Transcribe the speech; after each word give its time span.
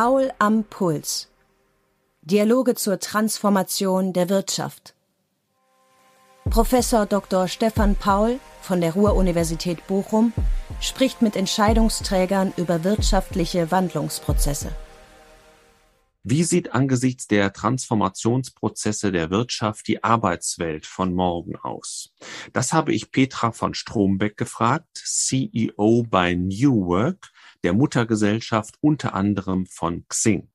Paul 0.00 0.30
am 0.38 0.62
Puls. 0.62 1.26
Dialoge 2.22 2.76
zur 2.76 3.00
Transformation 3.00 4.12
der 4.12 4.28
Wirtschaft. 4.28 4.94
Professor 6.48 7.04
Dr. 7.04 7.48
Stefan 7.48 7.96
Paul 7.96 8.38
von 8.62 8.80
der 8.80 8.92
Ruhr-Universität 8.92 9.84
Bochum 9.88 10.32
spricht 10.80 11.20
mit 11.20 11.34
Entscheidungsträgern 11.34 12.52
über 12.56 12.84
wirtschaftliche 12.84 13.72
Wandlungsprozesse. 13.72 14.70
Wie 16.22 16.44
sieht 16.44 16.74
angesichts 16.74 17.26
der 17.26 17.52
Transformationsprozesse 17.52 19.10
der 19.10 19.30
Wirtschaft 19.30 19.88
die 19.88 20.04
Arbeitswelt 20.04 20.86
von 20.86 21.12
morgen 21.12 21.56
aus? 21.56 22.12
Das 22.52 22.72
habe 22.72 22.92
ich 22.92 23.10
Petra 23.10 23.50
von 23.50 23.74
Strombeck 23.74 24.36
gefragt, 24.36 25.02
CEO 25.04 26.04
bei 26.08 26.34
New 26.34 26.86
Work, 26.86 27.32
der 27.64 27.72
Muttergesellschaft 27.72 28.76
unter 28.80 29.14
anderem 29.14 29.66
von 29.66 30.06
Xing. 30.08 30.50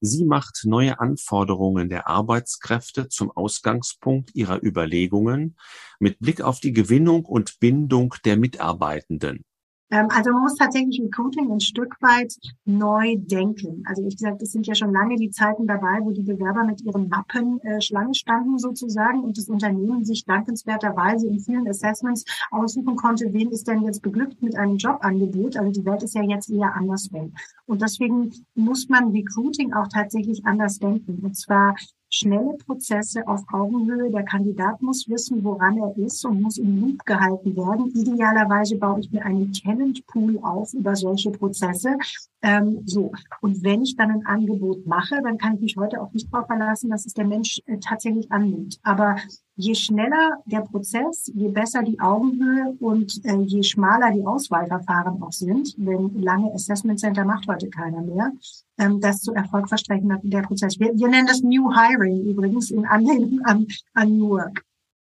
Sie 0.00 0.24
macht 0.24 0.62
neue 0.64 0.98
Anforderungen 0.98 1.90
der 1.90 2.08
Arbeitskräfte 2.08 3.08
zum 3.08 3.30
Ausgangspunkt 3.30 4.34
ihrer 4.34 4.62
Überlegungen 4.64 5.58
mit 5.98 6.18
Blick 6.20 6.40
auf 6.40 6.58
die 6.58 6.72
Gewinnung 6.72 7.26
und 7.26 7.60
Bindung 7.60 8.14
der 8.24 8.38
Mitarbeitenden. 8.38 9.44
Ähm, 9.90 10.08
also 10.10 10.30
man 10.32 10.42
muss 10.42 10.56
tatsächlich 10.56 11.00
Recruiting 11.00 11.50
ein 11.50 11.60
Stück 11.60 11.96
weit 12.00 12.34
neu 12.64 13.16
denken. 13.16 13.82
Also 13.86 14.04
ich 14.06 14.16
gesagt, 14.16 14.42
es 14.42 14.52
sind 14.52 14.66
ja 14.66 14.74
schon 14.74 14.92
lange 14.92 15.16
die 15.16 15.30
Zeiten 15.30 15.66
dabei, 15.66 15.98
wo 16.02 16.12
die 16.12 16.22
Bewerber 16.22 16.64
mit 16.64 16.80
ihren 16.82 17.08
Mappen 17.08 17.60
äh, 17.62 17.80
Schlange 17.80 18.14
standen 18.14 18.58
sozusagen 18.58 19.22
und 19.22 19.36
das 19.36 19.48
Unternehmen 19.48 20.04
sich 20.04 20.24
dankenswerterweise 20.24 21.26
in 21.26 21.40
vielen 21.40 21.68
Assessments 21.68 22.24
aussuchen 22.50 22.96
konnte, 22.96 23.32
wen 23.32 23.50
ist 23.50 23.66
denn 23.66 23.82
jetzt 23.84 24.02
beglückt 24.02 24.42
mit 24.42 24.56
einem 24.56 24.76
Jobangebot. 24.76 25.56
Also 25.56 25.72
die 25.72 25.84
Welt 25.84 26.02
ist 26.02 26.14
ja 26.14 26.22
jetzt 26.22 26.50
eher 26.50 26.74
andersrum. 26.74 27.32
Und 27.66 27.82
deswegen 27.82 28.32
muss 28.54 28.88
man 28.88 29.10
Recruiting 29.10 29.72
auch 29.72 29.88
tatsächlich 29.88 30.44
anders 30.44 30.78
denken. 30.78 31.20
Und 31.22 31.36
zwar 31.36 31.74
schnelle 32.10 32.54
Prozesse 32.66 33.26
auf 33.26 33.42
Augenhöhe. 33.52 34.10
Der 34.10 34.24
Kandidat 34.24 34.82
muss 34.82 35.08
wissen, 35.08 35.42
woran 35.44 35.78
er 35.78 35.96
ist 35.96 36.24
und 36.24 36.42
muss 36.42 36.58
im 36.58 36.80
Loop 36.80 37.04
gehalten 37.06 37.56
werden. 37.56 37.86
Idealerweise 37.94 38.76
baue 38.76 39.00
ich 39.00 39.10
mir 39.10 39.24
einen 39.24 39.52
Talentpool 39.52 40.38
auf 40.42 40.74
über 40.74 40.94
solche 40.96 41.30
Prozesse. 41.30 41.96
Ähm, 42.42 42.82
so. 42.86 43.12
Und 43.42 43.62
wenn 43.62 43.82
ich 43.82 43.96
dann 43.96 44.10
ein 44.10 44.26
Angebot 44.26 44.86
mache, 44.86 45.20
dann 45.22 45.36
kann 45.36 45.56
ich 45.56 45.60
mich 45.60 45.76
heute 45.76 46.00
auch 46.00 46.12
nicht 46.12 46.32
darauf 46.32 46.46
verlassen, 46.46 46.90
dass 46.90 47.04
es 47.04 47.12
der 47.12 47.26
Mensch 47.26 47.60
äh, 47.66 47.78
tatsächlich 47.78 48.32
annimmt. 48.32 48.78
Aber 48.82 49.16
je 49.56 49.74
schneller 49.74 50.38
der 50.46 50.60
Prozess, 50.60 51.30
je 51.34 51.48
besser 51.48 51.82
die 51.82 52.00
Augenhöhe 52.00 52.76
und 52.80 53.22
äh, 53.24 53.36
je 53.42 53.62
schmaler 53.62 54.10
die 54.12 54.24
Auswahlverfahren 54.24 55.22
auch 55.22 55.32
sind, 55.32 55.74
wenn 55.76 56.14
lange 56.22 56.52
Assessment 56.54 56.98
Center 56.98 57.24
macht 57.24 57.46
heute 57.46 57.68
keiner 57.68 58.00
mehr, 58.00 58.32
ähm, 58.78 59.00
das 59.00 59.20
zu 59.20 59.34
Erfolg 59.34 59.68
verstreichen 59.68 60.10
der 60.22 60.42
Prozess. 60.42 60.80
Wir, 60.80 60.94
wir 60.94 61.08
nennen 61.08 61.26
das 61.26 61.42
New 61.42 61.70
Hiring 61.74 62.24
übrigens 62.24 62.70
in 62.70 62.86
Anlehnung 62.86 63.40
an, 63.44 63.66
an 63.92 64.16
New 64.16 64.30
Work. 64.30 64.64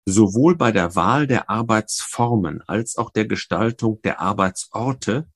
Sowohl 0.05 0.55
bei 0.55 0.71
der 0.71 0.95
Wahl 0.95 1.27
der 1.27 1.49
Arbeitsformen 1.49 2.63
als 2.67 2.97
auch 2.97 3.09
der 3.09 3.27
Gestaltung 3.27 4.01
der 4.03 4.21
Arbeitsorte 4.21 5.27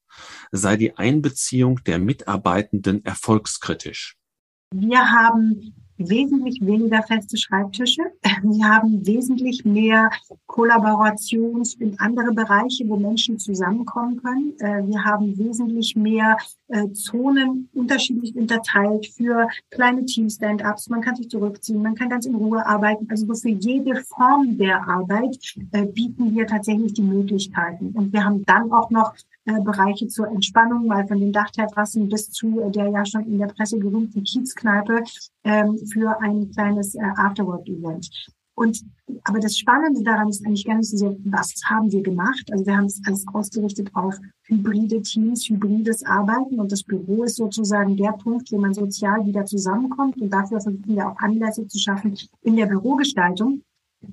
sei 0.52 0.78
die 0.78 0.98
Einbeziehung 0.98 1.84
der 1.86 2.00
Mitarbeitenden 2.00 3.04
erfolgskritisch. 3.06 4.16
Wir 4.74 5.12
haben 5.12 5.74
wesentlich 5.98 6.60
weniger 6.62 7.04
feste 7.04 7.38
Schreibtische. 7.38 8.02
Wir 8.44 8.66
haben 8.68 9.06
wesentlich 9.06 9.66
mehr 9.66 10.10
Kollaborations- 10.48 11.80
in 11.80 12.00
andere 12.00 12.34
Bereiche, 12.34 12.88
wo 12.88 12.98
Menschen 12.98 13.38
zusammenkommen 13.40 14.22
können. 14.22 14.54
Äh, 14.60 14.88
wir 14.88 15.04
haben 15.04 15.38
wesentlich 15.38 15.96
mehr 15.96 16.38
äh, 16.72 16.92
Zonen 16.94 17.70
unterschiedlich 17.74 18.36
unterteilt 18.36 19.08
für 19.08 19.48
kleine 19.70 20.06
Team-Stand-ups. 20.06 20.90
Man 20.90 21.02
kann 21.02 21.16
sich 21.16 21.30
zurückziehen, 21.30 21.82
man 21.82 21.96
kann 21.96 22.10
ganz 22.10 22.26
in 22.26 22.36
Ruhe 22.36 22.66
arbeiten. 22.66 23.08
Also 23.10 23.34
für 23.34 23.50
jede 23.50 23.96
Form 24.04 24.58
der 24.58 24.88
Arbeit 24.88 25.38
äh, 25.72 25.86
bieten 25.86 26.36
wir 26.36 26.48
tatsächlich 26.48 26.94
die 26.94 27.04
Möglichkeiten. 27.04 27.92
Und 27.94 28.14
wir 28.14 28.24
haben 28.24 28.44
dann 28.46 28.72
auch 28.72 28.90
noch 28.90 29.14
Bereiche 29.44 30.08
zur 30.08 30.28
Entspannung, 30.28 30.86
mal 30.86 31.08
von 31.08 31.20
den 31.20 31.32
Dachterrassen 31.32 32.08
bis 32.10 32.30
zu 32.30 32.70
der 32.70 32.90
ja 32.90 33.04
schon 33.06 33.26
in 33.26 33.40
der 33.40 33.48
Presse 33.48 33.80
gerühmten 33.80 34.24
Kiezkneipe, 34.24 35.04
ähm, 35.44 35.78
für 35.92 36.20
ein 36.22 36.52
kleines 36.52 36.96
äh, 36.96 37.02
Afterwork-Event. 37.02 38.10
Und 38.56 38.82
aber 39.24 39.40
das 39.40 39.58
Spannende 39.58 40.04
daran 40.04 40.30
ist 40.30 40.46
eigentlich 40.46 40.66
gar 40.66 40.78
nicht 40.78 40.90
so 40.90 40.98
sehr, 40.98 41.16
was 41.26 41.54
haben 41.66 41.92
wir 41.92 42.02
gemacht? 42.02 42.44
Also 42.52 42.66
wir 42.66 42.78
haben 42.78 42.86
es 42.86 43.02
alles 43.06 43.26
ausgerichtet 43.34 43.90
auf 43.94 44.16
hybride 44.44 45.02
Teams, 45.02 45.48
hybrides 45.50 46.04
Arbeiten 46.06 46.60
und 46.60 46.72
das 46.72 46.84
Büro 46.84 47.24
ist 47.24 47.36
sozusagen 47.36 47.98
der 47.98 48.14
Punkt, 48.14 48.52
wo 48.52 48.60
man 48.60 48.74
sozial 48.74 49.26
wieder 49.26 49.46
zusammenkommt 49.46 50.18
und 50.22 50.30
dafür 50.30 50.62
versuchen 50.62 50.96
wir 50.96 51.10
auch 51.10 51.18
Anlässe 51.18 51.68
zu 51.68 51.80
schaffen 51.80 52.18
in 52.42 52.56
der 52.56 52.68
Bürogestaltung. 52.68 53.62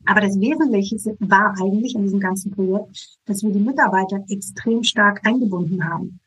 Aber 0.04 0.20
das 0.20 0.38
Wesentliche 0.38 0.96
war 1.20 1.54
eigentlich 1.60 1.94
in 1.94 2.02
diesem 2.02 2.20
ganzen 2.20 2.50
Projekt, 2.50 3.18
dass 3.24 3.42
wir 3.42 3.50
die 3.50 3.60
Mitarbeiter 3.60 4.22
extrem 4.28 4.82
stark 4.82 5.26
eingebunden 5.26 5.82
haben. 5.84 6.20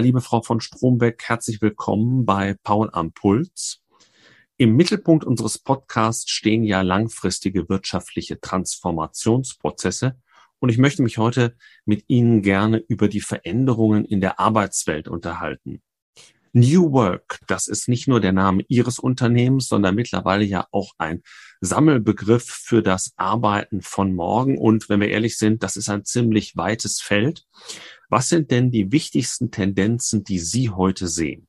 Liebe 0.00 0.20
Frau 0.20 0.40
von 0.40 0.60
Strombeck, 0.60 1.22
herzlich 1.26 1.60
willkommen 1.60 2.24
bei 2.24 2.56
Paul 2.62 2.88
am 2.92 3.12
Puls. 3.12 3.82
Im 4.56 4.74
Mittelpunkt 4.74 5.24
unseres 5.24 5.58
Podcasts 5.58 6.30
stehen 6.30 6.64
ja 6.64 6.80
langfristige 6.80 7.68
wirtschaftliche 7.68 8.40
Transformationsprozesse 8.40 10.16
und 10.58 10.70
ich 10.70 10.78
möchte 10.78 11.02
mich 11.02 11.18
heute 11.18 11.54
mit 11.84 12.04
Ihnen 12.08 12.42
gerne 12.42 12.78
über 12.78 13.08
die 13.08 13.20
Veränderungen 13.20 14.04
in 14.04 14.20
der 14.20 14.40
Arbeitswelt 14.40 15.06
unterhalten. 15.06 15.82
New 16.52 16.92
Work, 16.92 17.38
das 17.46 17.68
ist 17.68 17.88
nicht 17.88 18.08
nur 18.08 18.20
der 18.20 18.32
Name 18.32 18.64
Ihres 18.68 18.98
Unternehmens, 18.98 19.68
sondern 19.68 19.94
mittlerweile 19.94 20.44
ja 20.44 20.66
auch 20.72 20.92
ein 20.98 21.22
Sammelbegriff 21.60 22.44
für 22.44 22.82
das 22.82 23.12
Arbeiten 23.16 23.82
von 23.82 24.14
morgen. 24.14 24.58
Und 24.58 24.88
wenn 24.88 25.00
wir 25.00 25.10
ehrlich 25.10 25.38
sind, 25.38 25.62
das 25.62 25.76
ist 25.76 25.88
ein 25.88 26.04
ziemlich 26.04 26.56
weites 26.56 27.00
Feld. 27.00 27.44
Was 28.10 28.28
sind 28.28 28.50
denn 28.50 28.72
die 28.72 28.90
wichtigsten 28.90 29.52
Tendenzen, 29.52 30.24
die 30.24 30.40
Sie 30.40 30.68
heute 30.68 31.06
sehen? 31.06 31.46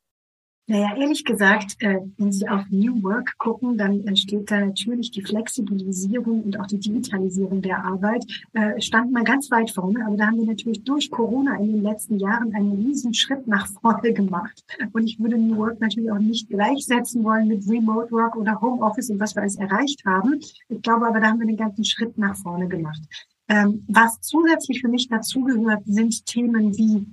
Naja, 0.68 0.96
ehrlich 0.96 1.26
gesagt, 1.26 1.76
äh, 1.80 2.00
wenn 2.18 2.32
Sie 2.32 2.48
auf 2.48 2.64
New 2.70 3.02
Work 3.02 3.36
gucken, 3.40 3.80
dann 3.80 4.06
entsteht 4.06 4.52
da 4.52 4.64
natürlich 4.64 5.10
die 5.10 5.24
Flexibilisierung 5.24 6.44
und 6.44 6.60
auch 6.60 6.68
die 6.68 6.80
Digitalisierung 6.80 7.64
der 7.64 7.84
Arbeit. 7.84 8.24
Äh, 8.54 8.80
stand 8.80 9.12
mal 9.12 9.24
ganz 9.24 9.50
weit 9.50 9.72
vorne, 9.72 10.06
aber 10.06 10.16
da 10.16 10.28
haben 10.28 10.38
wir 10.38 10.46
natürlich 10.46 10.84
durch 10.84 11.10
Corona 11.10 11.58
in 11.58 11.74
den 11.74 11.82
letzten 11.82 12.20
Jahren 12.20 12.54
einen 12.54 12.74
riesen 12.74 13.16
Schritt 13.16 13.48
nach 13.48 13.68
vorne 13.68 14.14
gemacht. 14.22 14.64
Und 14.94 15.08
ich 15.08 15.20
würde 15.20 15.38
New 15.40 15.58
Work 15.58 15.82
natürlich 15.82 16.12
auch 16.12 16.20
nicht 16.20 16.48
gleichsetzen 16.48 17.24
wollen 17.24 17.48
mit 17.48 17.68
Remote 17.68 18.12
Work 18.12 18.36
oder 18.36 18.62
Homeoffice 18.62 19.10
und 19.10 19.20
was 19.20 19.36
wir 19.36 19.42
alles 19.42 19.56
erreicht 19.56 20.06
haben. 20.06 20.40
Ich 20.70 20.82
glaube 20.84 21.08
aber, 21.08 21.20
da 21.20 21.28
haben 21.28 21.40
wir 21.40 21.48
den 21.48 21.58
ganzen 21.58 21.84
Schritt 21.84 22.20
nach 22.20 22.38
vorne 22.38 22.68
gemacht. 22.68 23.02
Ähm, 23.52 23.84
was 23.90 24.22
zusätzlich 24.22 24.80
für 24.80 24.88
mich 24.88 25.10
dazugehört, 25.10 25.84
sind 25.86 26.26
Themen 26.26 26.72
wie 26.78 27.06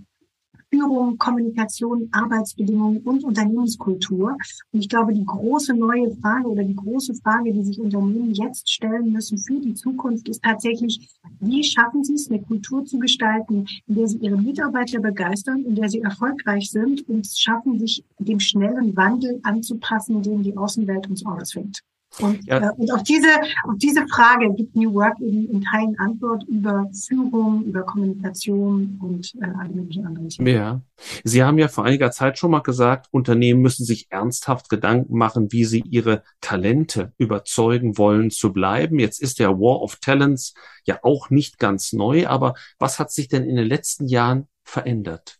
Führung, 0.71 1.19
Kommunikation, 1.19 2.09
Arbeitsbedingungen 2.13 2.99
und 2.99 3.25
Unternehmenskultur. 3.25 4.37
Und 4.71 4.81
ich 4.81 4.89
glaube, 4.89 5.15
die 5.15 5.25
große 5.25 5.75
neue 5.75 6.15
Frage 6.21 6.47
oder 6.47 6.63
die 6.63 6.77
große 6.77 7.15
Frage, 7.25 7.53
die 7.53 7.65
sich 7.65 7.81
Unternehmen 7.81 8.35
jetzt 8.35 8.71
stellen 8.71 9.11
müssen 9.11 9.37
für 9.39 9.59
die 9.59 9.75
Zukunft, 9.75 10.29
ist 10.29 10.45
tatsächlich, 10.45 11.09
wie 11.41 11.65
schaffen 11.65 12.05
sie 12.05 12.15
es, 12.15 12.31
eine 12.31 12.41
Kultur 12.41 12.85
zu 12.85 13.01
gestalten, 13.01 13.67
in 13.89 13.97
der 13.97 14.07
sie 14.07 14.19
ihre 14.19 14.41
Mitarbeiter 14.41 15.01
begeistern, 15.01 15.65
in 15.65 15.75
der 15.75 15.89
sie 15.89 16.03
erfolgreich 16.03 16.71
sind 16.71 17.09
und 17.09 17.27
schaffen, 17.27 17.81
sich 17.81 18.05
dem 18.21 18.39
schnellen 18.39 18.97
Wandel 18.97 19.41
anzupassen, 19.43 20.23
den 20.23 20.45
die 20.45 20.57
Außenwelt 20.57 21.09
uns 21.09 21.27
ausfängt. 21.27 21.83
Und, 22.21 22.47
ja. 22.47 22.59
äh, 22.59 22.73
und 22.77 22.93
auf 22.93 23.03
diese, 23.03 23.29
auf 23.65 23.77
diese 23.77 24.07
Frage 24.09 24.53
gibt 24.55 24.75
New 24.77 24.95
Work 24.95 25.19
eben 25.21 25.49
in 25.51 25.63
Teilen 25.63 25.99
Antwort 25.99 26.45
über 26.49 26.89
Führung, 27.07 27.65
über 27.65 27.83
Kommunikation 27.83 28.99
und 29.01 29.35
äh, 29.41 29.47
alle 29.59 29.71
möglichen 29.71 30.07
anderen 30.07 30.29
Themen. 30.29 30.49
Ja. 30.49 30.81
Sie 31.25 31.43
haben 31.43 31.59
ja 31.59 31.69
vor 31.69 31.85
einiger 31.85 32.11
Zeit 32.11 32.39
schon 32.39 32.51
mal 32.51 32.61
gesagt, 32.61 33.07
Unternehmen 33.11 33.63
müssen 33.63 33.85
sich 33.85 34.07
ernsthaft 34.11 34.69
Gedanken 34.69 35.17
machen, 35.17 35.53
wie 35.53 35.65
sie 35.65 35.83
ihre 35.89 36.23
Talente 36.41 37.13
überzeugen 37.19 37.99
wollen 37.99 38.31
zu 38.31 38.53
bleiben. 38.53 38.99
Jetzt 38.99 39.21
ist 39.21 39.39
der 39.39 39.59
War 39.59 39.81
of 39.81 39.97
Talents 39.97 40.55
ja 40.85 40.99
auch 41.03 41.31
nicht 41.31 41.59
ganz 41.59 41.93
neu, 41.93 42.27
aber 42.27 42.55
was 42.79 42.99
hat 42.99 43.13
sich 43.13 43.29
denn 43.29 43.45
in 43.45 43.57
den 43.57 43.67
letzten 43.67 44.07
Jahren 44.07 44.49
verändert? 44.65 45.39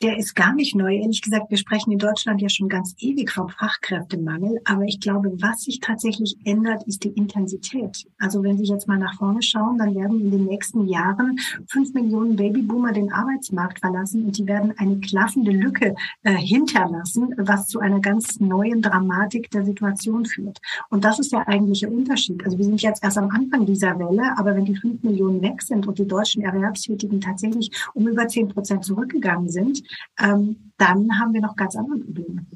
Der 0.00 0.16
ist 0.16 0.36
gar 0.36 0.54
nicht 0.54 0.76
neu. 0.76 0.94
Ehrlich 0.94 1.22
gesagt, 1.22 1.50
wir 1.50 1.56
sprechen 1.56 1.90
in 1.90 1.98
Deutschland 1.98 2.40
ja 2.40 2.48
schon 2.48 2.68
ganz 2.68 2.94
ewig 3.00 3.32
vom 3.32 3.48
Fachkräftemangel. 3.48 4.60
Aber 4.64 4.84
ich 4.84 5.00
glaube, 5.00 5.32
was 5.40 5.62
sich 5.62 5.80
tatsächlich 5.80 6.36
ändert, 6.44 6.84
ist 6.86 7.02
die 7.02 7.08
Intensität. 7.08 8.06
Also 8.16 8.44
wenn 8.44 8.58
Sie 8.58 8.72
jetzt 8.72 8.86
mal 8.86 8.98
nach 8.98 9.16
vorne 9.16 9.42
schauen, 9.42 9.76
dann 9.76 9.96
werden 9.96 10.20
in 10.20 10.30
den 10.30 10.44
nächsten 10.44 10.86
Jahren 10.86 11.40
fünf 11.66 11.94
Millionen 11.94 12.36
Babyboomer 12.36 12.92
den 12.92 13.12
Arbeitsmarkt 13.12 13.80
verlassen 13.80 14.26
und 14.26 14.38
die 14.38 14.46
werden 14.46 14.72
eine 14.78 15.00
klaffende 15.00 15.50
Lücke 15.50 15.96
äh, 16.22 16.32
hinterlassen, 16.36 17.34
was 17.36 17.66
zu 17.66 17.80
einer 17.80 17.98
ganz 17.98 18.38
neuen 18.38 18.80
Dramatik 18.80 19.50
der 19.50 19.64
Situation 19.64 20.26
führt. 20.26 20.60
Und 20.90 21.04
das 21.04 21.18
ist 21.18 21.32
der 21.32 21.48
eigentliche 21.48 21.90
Unterschied. 21.90 22.44
Also 22.44 22.56
wir 22.56 22.66
sind 22.66 22.80
jetzt 22.82 23.02
erst 23.02 23.18
am 23.18 23.30
Anfang 23.30 23.66
dieser 23.66 23.98
Welle, 23.98 24.38
aber 24.38 24.54
wenn 24.54 24.64
die 24.64 24.76
fünf 24.76 25.02
Millionen 25.02 25.42
weg 25.42 25.60
sind 25.60 25.88
und 25.88 25.98
die 25.98 26.06
deutschen 26.06 26.44
Erwerbstätigen 26.44 27.20
tatsächlich 27.20 27.72
um 27.94 28.06
über 28.06 28.28
zehn 28.28 28.46
Prozent 28.46 28.84
zurückgegangen 28.84 29.48
sind, 29.48 29.87
ähm, 30.18 30.72
dann 30.76 31.18
haben 31.18 31.32
wir 31.32 31.40
noch 31.40 31.56
ganz 31.56 31.76
andere 31.76 31.98
Probleme. 31.98 32.46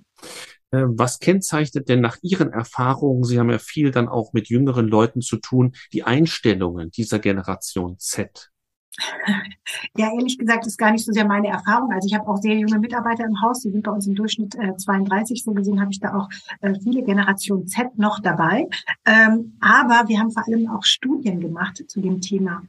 Äh, 0.72 0.84
was 0.86 1.20
kennzeichnet 1.20 1.88
denn 1.88 2.00
nach 2.00 2.16
Ihren 2.22 2.52
Erfahrungen, 2.52 3.24
Sie 3.24 3.38
haben 3.38 3.50
ja 3.50 3.58
viel 3.58 3.90
dann 3.90 4.08
auch 4.08 4.32
mit 4.32 4.48
jüngeren 4.48 4.88
Leuten 4.88 5.20
zu 5.20 5.36
tun, 5.36 5.72
die 5.92 6.02
Einstellungen 6.02 6.90
dieser 6.90 7.18
Generation 7.18 7.98
Z? 7.98 8.50
Ja, 9.96 10.12
ehrlich 10.12 10.38
gesagt 10.38 10.66
ist 10.66 10.76
gar 10.76 10.90
nicht 10.90 11.04
so 11.04 11.12
sehr 11.12 11.26
meine 11.26 11.48
Erfahrung. 11.48 11.92
Also 11.92 12.06
ich 12.06 12.14
habe 12.14 12.28
auch 12.28 12.36
sehr 12.36 12.56
junge 12.56 12.78
Mitarbeiter 12.78 13.24
im 13.24 13.40
Haus, 13.40 13.60
die 13.60 13.70
sind 13.70 13.82
bei 13.82 13.90
uns 13.90 14.06
im 14.06 14.14
Durchschnitt 14.14 14.54
äh, 14.56 14.76
32. 14.76 15.42
So 15.42 15.52
gesehen 15.52 15.80
habe 15.80 15.90
ich 15.90 16.00
da 16.00 16.14
auch 16.14 16.28
äh, 16.60 16.74
viele 16.82 17.02
Generation 17.02 17.66
Z 17.66 17.98
noch 17.98 18.20
dabei. 18.20 18.68
Ähm, 19.06 19.56
aber 19.60 20.08
wir 20.08 20.18
haben 20.18 20.30
vor 20.30 20.46
allem 20.46 20.68
auch 20.68 20.84
Studien 20.84 21.40
gemacht 21.40 21.82
zu 21.88 22.00
dem 22.00 22.20
Thema. 22.20 22.62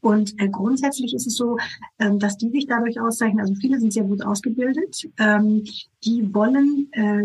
Und 0.00 0.40
äh, 0.40 0.48
grundsätzlich 0.48 1.14
ist 1.14 1.26
es 1.26 1.36
so, 1.36 1.58
ähm, 1.98 2.18
dass 2.18 2.36
die 2.36 2.50
sich 2.50 2.66
dadurch 2.66 3.00
auszeichnen, 3.00 3.40
also 3.40 3.54
viele 3.54 3.78
sind 3.78 3.92
sehr 3.92 4.04
gut 4.04 4.24
ausgebildet, 4.24 5.08
ähm, 5.18 5.64
die 6.04 6.34
wollen 6.34 6.88
äh, 6.92 7.24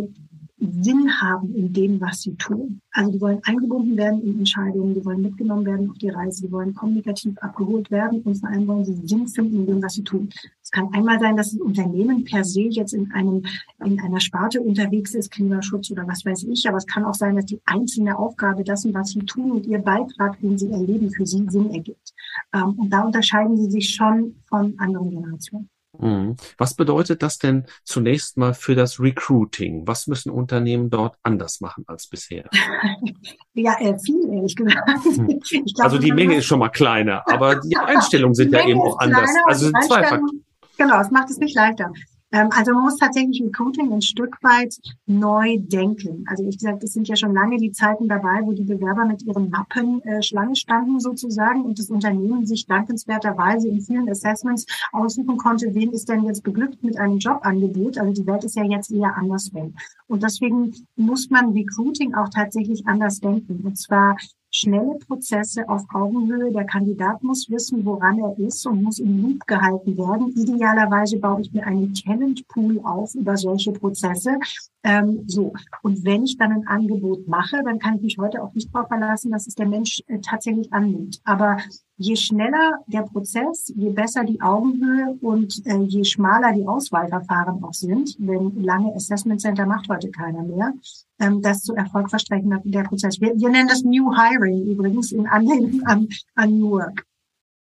Sinn 0.71 1.09
haben 1.21 1.53
in 1.55 1.73
dem, 1.73 2.01
was 2.01 2.21
sie 2.21 2.35
tun. 2.35 2.81
Also 2.91 3.11
die 3.11 3.21
wollen 3.21 3.39
eingebunden 3.43 3.97
werden 3.97 4.21
in 4.21 4.39
Entscheidungen, 4.39 4.93
die 4.93 5.03
wollen 5.05 5.21
mitgenommen 5.21 5.65
werden 5.65 5.89
auf 5.89 5.97
die 5.97 6.09
Reise, 6.09 6.45
die 6.45 6.51
wollen 6.51 6.73
kommunikativ 6.73 7.37
abgeholt 7.39 7.91
werden 7.91 8.21
und 8.21 8.35
vor 8.35 8.49
allem 8.49 8.67
wollen 8.67 8.85
sie 8.85 8.95
Sinn 9.05 9.27
finden 9.27 9.61
in 9.61 9.65
dem, 9.65 9.83
was 9.83 9.93
sie 9.93 10.03
tun. 10.03 10.29
Es 10.61 10.71
kann 10.71 10.93
einmal 10.93 11.19
sein, 11.19 11.35
dass 11.37 11.51
das 11.51 11.59
Unternehmen 11.59 12.23
per 12.23 12.43
se 12.43 12.61
jetzt 12.61 12.93
in 12.93 13.11
einem 13.11 13.43
in 13.83 13.99
einer 13.99 14.19
Sparte 14.19 14.61
unterwegs 14.61 15.13
ist, 15.13 15.31
Klimaschutz 15.31 15.91
oder 15.91 16.07
was 16.07 16.25
weiß 16.25 16.43
ich, 16.43 16.67
aber 16.67 16.77
es 16.77 16.87
kann 16.87 17.05
auch 17.05 17.13
sein, 17.13 17.35
dass 17.35 17.45
die 17.45 17.61
einzelne 17.65 18.17
Aufgabe 18.17 18.63
dessen, 18.63 18.93
was 18.93 19.09
sie 19.09 19.19
tun 19.19 19.51
und 19.51 19.67
ihr 19.67 19.79
Beitrag, 19.79 20.39
den 20.39 20.57
sie 20.57 20.71
erleben, 20.71 21.11
für 21.11 21.25
sie 21.25 21.45
Sinn 21.49 21.71
ergibt. 21.71 22.13
Ähm, 22.53 22.79
und 22.79 22.89
da 22.89 23.03
unterscheiden 23.03 23.57
sie 23.57 23.69
sich 23.69 23.93
schon 23.93 24.35
von 24.47 24.73
anderen 24.79 25.11
Generationen. 25.11 25.69
Mhm. 25.99 26.35
Was 26.57 26.75
bedeutet 26.75 27.23
das 27.23 27.37
denn 27.37 27.65
zunächst 27.83 28.37
mal 28.37 28.53
für 28.53 28.75
das 28.75 28.99
Recruiting? 28.99 29.87
Was 29.87 30.07
müssen 30.07 30.29
Unternehmen 30.29 30.89
dort 30.89 31.17
anders 31.23 31.61
machen 31.61 31.83
als 31.87 32.07
bisher? 32.07 32.49
ja, 33.53 33.75
äh, 33.79 33.97
viel, 33.99 34.33
ehrlich 34.33 34.55
gesagt. 34.55 34.89
Hm. 35.03 35.27
Glaub, 35.39 35.85
also 35.85 35.97
die 35.97 36.11
Menge 36.11 36.35
ist 36.35 36.45
schon 36.45 36.59
mal 36.59 36.69
kleiner, 36.69 37.23
aber 37.31 37.55
die 37.55 37.75
Einstellungen 37.85 38.35
sind 38.35 38.51
ja 38.53 38.65
eben 38.67 38.81
auch 38.81 38.99
anders. 38.99 39.29
Also 39.45 39.71
zwei 39.87 40.03
Faktoren. 40.03 40.43
Genau, 40.77 40.99
es 40.99 41.09
macht 41.11 41.29
es 41.29 41.37
nicht 41.37 41.55
leichter. 41.55 41.91
Ähm, 42.35 42.49
also 42.51 42.73
man 42.73 42.83
muss 42.83 42.97
tatsächlich 42.97 43.41
Recruiting 43.41 43.93
ein 43.93 44.01
Stück 44.01 44.37
weit 44.43 44.75
neu 45.05 45.57
denken. 45.59 46.25
Also 46.27 46.43
ich 46.43 46.57
gesagt, 46.57 46.83
es 46.83 46.91
sind 46.91 47.07
ja 47.07 47.15
schon 47.15 47.33
lange 47.33 47.57
die 47.57 47.71
Zeiten 47.71 48.09
dabei, 48.09 48.41
wo 48.43 48.51
die 48.51 48.65
Bewerber 48.65 49.05
mit 49.05 49.23
ihren 49.23 49.49
Mappen 49.49 50.01
äh, 50.01 50.21
Schlange 50.21 50.55
standen 50.57 50.99
sozusagen 50.99 51.63
und 51.63 51.79
das 51.79 51.89
Unternehmen 51.89 52.45
sich 52.45 52.65
dankenswerterweise 52.67 53.69
in 53.69 53.79
vielen 53.79 54.09
Assessments 54.09 54.65
aussuchen 54.91 55.37
konnte, 55.37 55.73
wen 55.73 55.93
ist 55.93 56.09
denn 56.09 56.25
jetzt 56.25 56.43
beglückt 56.43 56.83
mit 56.83 56.97
einem 56.97 57.19
Jobangebot. 57.19 57.97
Also 57.97 58.21
die 58.21 58.27
Welt 58.27 58.43
ist 58.43 58.57
ja 58.57 58.65
jetzt 58.65 58.91
eher 58.91 59.15
andersrum. 59.15 59.73
Und 60.07 60.21
deswegen 60.21 60.73
muss 60.97 61.29
man 61.29 61.53
Recruiting 61.53 62.15
auch 62.15 62.29
tatsächlich 62.29 62.85
anders 62.85 63.21
denken. 63.21 63.61
Und 63.63 63.77
zwar 63.77 64.17
schnelle 64.55 64.95
Prozesse 65.05 65.67
auf 65.67 65.83
Augenhöhe. 65.93 66.51
Der 66.51 66.65
Kandidat 66.65 67.21
muss 67.23 67.49
wissen, 67.49 67.85
woran 67.85 68.19
er 68.19 68.37
ist 68.39 68.65
und 68.65 68.83
muss 68.83 68.99
im 68.99 69.21
Loop 69.21 69.45
gehalten 69.47 69.97
werden. 69.97 70.29
Idealerweise 70.29 71.17
baue 71.17 71.41
ich 71.41 71.51
mir 71.51 71.65
einen 71.65 71.93
Talentpool 71.93 72.79
auf 72.83 73.13
über 73.15 73.35
solche 73.35 73.73
Prozesse. 73.73 74.37
Ähm, 74.85 75.23
so. 75.25 75.51
Und 75.81 76.05
wenn 76.05 76.25
ich 76.25 76.37
dann 76.37 76.51
ein 76.51 76.67
Angebot 76.67 77.27
mache, 77.27 77.59
dann 77.65 77.79
kann 77.79 77.95
ich 77.95 78.01
mich 78.03 78.17
heute 78.19 78.43
auch 78.43 78.53
nicht 78.53 78.73
darauf 78.73 78.87
verlassen, 78.87 79.31
dass 79.31 79.47
es 79.47 79.55
der 79.55 79.65
Mensch 79.65 80.03
äh, 80.05 80.19
tatsächlich 80.19 80.71
annimmt. 80.71 81.19
Aber 81.23 81.57
je 81.97 82.15
schneller 82.15 82.79
der 82.85 83.01
Prozess, 83.01 83.73
je 83.75 83.89
besser 83.89 84.23
die 84.23 84.39
Augenhöhe 84.41 85.17
und 85.21 85.65
äh, 85.65 85.81
je 85.81 86.03
schmaler 86.03 86.53
die 86.53 86.67
Auswahlverfahren 86.67 87.63
auch 87.63 87.73
sind, 87.73 88.15
denn 88.19 88.61
lange 88.63 88.93
Assessment 88.93 89.41
Center 89.41 89.65
macht 89.65 89.89
heute 89.89 90.11
keiner 90.11 90.43
mehr, 90.43 90.71
ähm, 91.19 91.41
desto 91.41 91.73
erfolgversprechender 91.73 92.61
der 92.63 92.83
Prozess. 92.83 93.19
Wir, 93.19 93.33
wir 93.35 93.49
nennen 93.49 93.67
das 93.67 93.83
New 93.83 94.13
Hiring 94.15 94.67
übrigens 94.67 95.11
in 95.11 95.25
Anlehnung 95.25 95.81
an, 95.85 96.07
an 96.35 96.59
New 96.59 96.69
Work. 96.69 97.07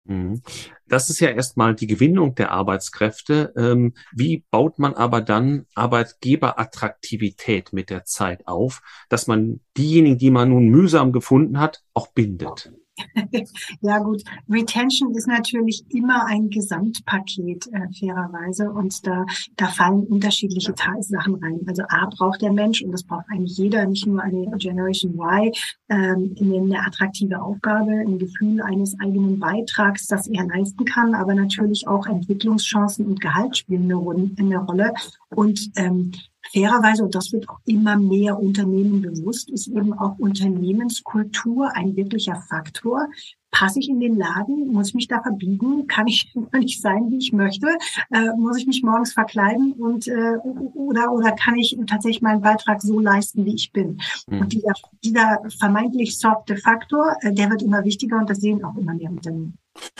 Mhm. 0.04 0.42
Das 0.88 1.10
ist 1.10 1.20
ja 1.20 1.30
erstmal 1.30 1.74
die 1.74 1.86
Gewinnung 1.86 2.34
der 2.34 2.50
Arbeitskräfte. 2.50 3.52
Ähm, 3.56 3.94
wie 4.12 4.44
baut 4.50 4.78
man 4.78 4.94
aber 4.94 5.20
dann 5.20 5.66
Arbeitgeberattraktivität 5.74 7.72
mit 7.72 7.90
der 7.90 8.04
Zeit 8.04 8.46
auf, 8.46 8.82
dass 9.08 9.26
man 9.26 9.60
diejenigen, 9.76 10.18
die 10.18 10.30
man 10.30 10.50
nun 10.50 10.68
mühsam 10.68 11.12
gefunden 11.12 11.60
hat, 11.60 11.82
auch 11.94 12.08
bindet? 12.08 12.72
ja 13.80 13.98
gut, 13.98 14.22
Retention 14.48 15.14
ist 15.14 15.26
natürlich 15.26 15.84
immer 15.90 16.26
ein 16.26 16.50
Gesamtpaket, 16.50 17.66
äh, 17.72 17.88
fairerweise. 17.98 18.70
Und 18.70 19.06
da, 19.06 19.24
da 19.56 19.66
fallen 19.66 20.06
unterschiedliche 20.06 20.74
Sachen 21.08 21.36
rein. 21.36 21.60
Also 21.66 21.82
A 21.88 22.06
braucht 22.06 22.42
der 22.42 22.52
Mensch, 22.52 22.82
und 22.82 22.92
das 22.92 23.04
braucht 23.04 23.26
eigentlich 23.30 23.56
jeder, 23.56 23.86
nicht 23.86 24.06
nur 24.06 24.22
eine 24.22 24.50
Generation 24.58 25.14
Y, 25.14 25.52
ähm, 25.88 26.34
eine 26.40 26.80
attraktive 26.86 27.40
Aufgabe, 27.40 27.90
ein 27.90 28.18
Gefühl 28.18 28.60
eines 28.62 28.98
eigenen 29.00 29.38
Beitrags, 29.38 30.06
das 30.06 30.26
er 30.26 30.46
leisten 30.46 30.84
kann, 30.84 31.14
aber 31.14 31.34
natürlich 31.34 31.86
auch 31.86 32.06
Entwicklungschancen 32.06 33.06
und 33.06 33.20
Gehalt 33.20 33.56
spielen 33.56 33.86
eine, 33.92 34.30
eine 34.38 34.58
Rolle. 34.58 34.92
Und 35.30 35.70
ähm, 35.76 36.12
fairerweise, 36.52 37.04
und 37.04 37.14
das 37.14 37.32
wird 37.32 37.48
auch 37.48 37.60
immer 37.66 37.96
mehr 37.96 38.38
Unternehmen 38.38 39.02
bewusst, 39.02 39.50
ist 39.50 39.68
eben 39.68 39.92
auch 39.92 40.18
Unternehmenskultur 40.18 41.74
ein 41.74 41.96
wirklicher 41.96 42.36
Faktor. 42.48 43.08
Passe 43.50 43.80
ich 43.80 43.88
in 43.88 43.98
den 43.98 44.16
Laden? 44.16 44.72
Muss 44.72 44.88
ich 44.88 44.94
mich 44.94 45.08
da 45.08 45.20
verbiegen? 45.22 45.86
Kann 45.88 46.06
ich, 46.06 46.32
kann 46.52 46.62
ich 46.62 46.80
sein, 46.80 47.10
wie 47.10 47.18
ich 47.18 47.32
möchte? 47.32 47.66
Äh, 48.10 48.32
muss 48.36 48.58
ich 48.58 48.66
mich 48.66 48.82
morgens 48.82 49.12
verkleiden 49.12 49.72
und 49.72 50.06
äh, 50.06 50.36
oder 50.74 51.12
oder 51.12 51.32
kann 51.32 51.56
ich 51.56 51.76
tatsächlich 51.86 52.22
meinen 52.22 52.42
Beitrag 52.42 52.80
so 52.80 53.00
leisten, 53.00 53.44
wie 53.44 53.54
ich 53.54 53.72
bin? 53.72 54.00
Mhm. 54.28 54.40
Und 54.40 54.52
dieser, 54.52 54.72
dieser 55.02 55.40
vermeintlich 55.58 56.18
softe 56.18 56.56
Faktor, 56.56 57.16
äh, 57.22 57.32
der 57.32 57.50
wird 57.50 57.62
immer 57.62 57.84
wichtiger 57.84 58.18
und 58.18 58.30
das 58.30 58.40
sehen 58.40 58.64
auch 58.64 58.76
immer 58.76 58.94
mehr 58.94 59.10
Unternehmen. 59.10 59.58